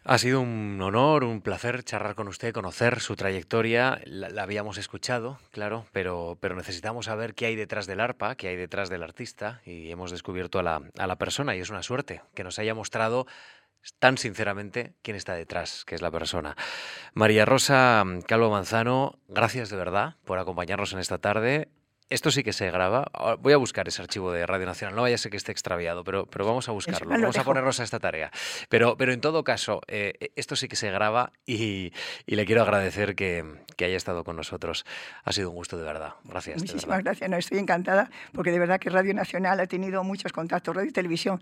[0.09, 4.01] Ha sido un honor, un placer charlar con usted, conocer su trayectoria.
[4.05, 8.57] La, habíamos escuchado, claro, pero, pero necesitamos saber qué hay detrás del arpa, qué hay
[8.57, 12.23] detrás del artista y hemos descubierto a la, a la persona y es una suerte
[12.37, 13.27] que nos haya mostrado
[13.99, 16.57] tan sinceramente quién está detrás, que es la persona.
[17.13, 21.69] María Rosa Calvo Manzano, gracias de verdad por acompañarnos en esta tarde.
[22.09, 23.11] Esto sí que se graba.
[23.13, 24.95] Ah, voy a buscar ese archivo de Radio Nacional.
[24.95, 27.11] No vaya a ser que esté extraviado, pero, pero vamos a buscarlo.
[27.11, 28.31] Vamos a ponernos a esta tarea.
[28.69, 31.93] Pero, pero en todo caso, eh, esto sí que se graba y,
[32.25, 33.45] y le quiero agradecer que,
[33.77, 34.87] que, haya estado con nosotros.
[35.25, 36.15] Ha sido un gusto de verdad.
[36.25, 36.63] Gracias.
[36.63, 37.29] Muchísimas gracias.
[37.29, 40.93] No, estoy encantada porque de verdad que Radio Nacional ha tenido muchos contactos, radio y
[40.93, 41.41] televisión.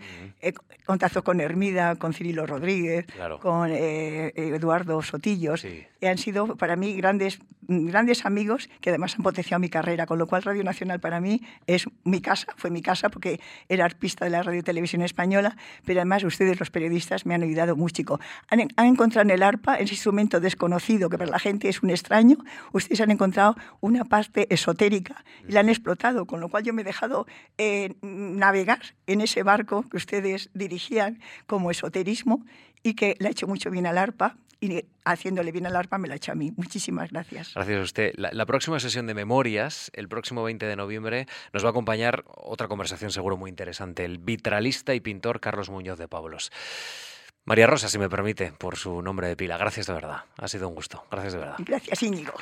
[0.86, 3.06] contactos con Hermida, con Cirilo Rodríguez,
[3.40, 5.60] con eh, Eduardo Sotillos.
[5.60, 5.86] Sí.
[6.08, 10.26] Han sido para mí grandes, grandes amigos que además han potenciado mi carrera, con lo
[10.26, 14.30] cual Radio Nacional para mí es mi casa, fue mi casa porque era arpista de
[14.30, 17.94] la radio y televisión española, pero además ustedes los periodistas me han ayudado mucho.
[18.48, 21.90] Han, han encontrado en el arpa ese instrumento desconocido que para la gente es un
[21.90, 22.38] extraño,
[22.72, 26.82] ustedes han encontrado una parte esotérica y la han explotado, con lo cual yo me
[26.82, 27.26] he dejado
[27.58, 32.44] eh, navegar en ese barco que ustedes dirigían como esoterismo
[32.82, 36.08] y que le ha hecho mucho bien al arpa y haciéndole bien al arpa me
[36.08, 36.52] la ha hecho a mí.
[36.56, 37.54] Muchísimas gracias.
[37.54, 38.12] Gracias a usted.
[38.16, 42.68] La, próxima sesión de Memorias, el próximo 20 de noviembre, nos va a acompañar otra
[42.68, 46.52] conversación seguro muy interesante, el vitralista y pintor Carlos Muñoz de Pablos.
[47.44, 49.58] María Rosa, si me permite, por su nombre de pila.
[49.58, 50.24] Gracias de verdad.
[50.38, 51.04] Ha sido un gusto.
[51.10, 51.56] Gracias de verdad.
[51.58, 52.32] Gracias, Íñigo.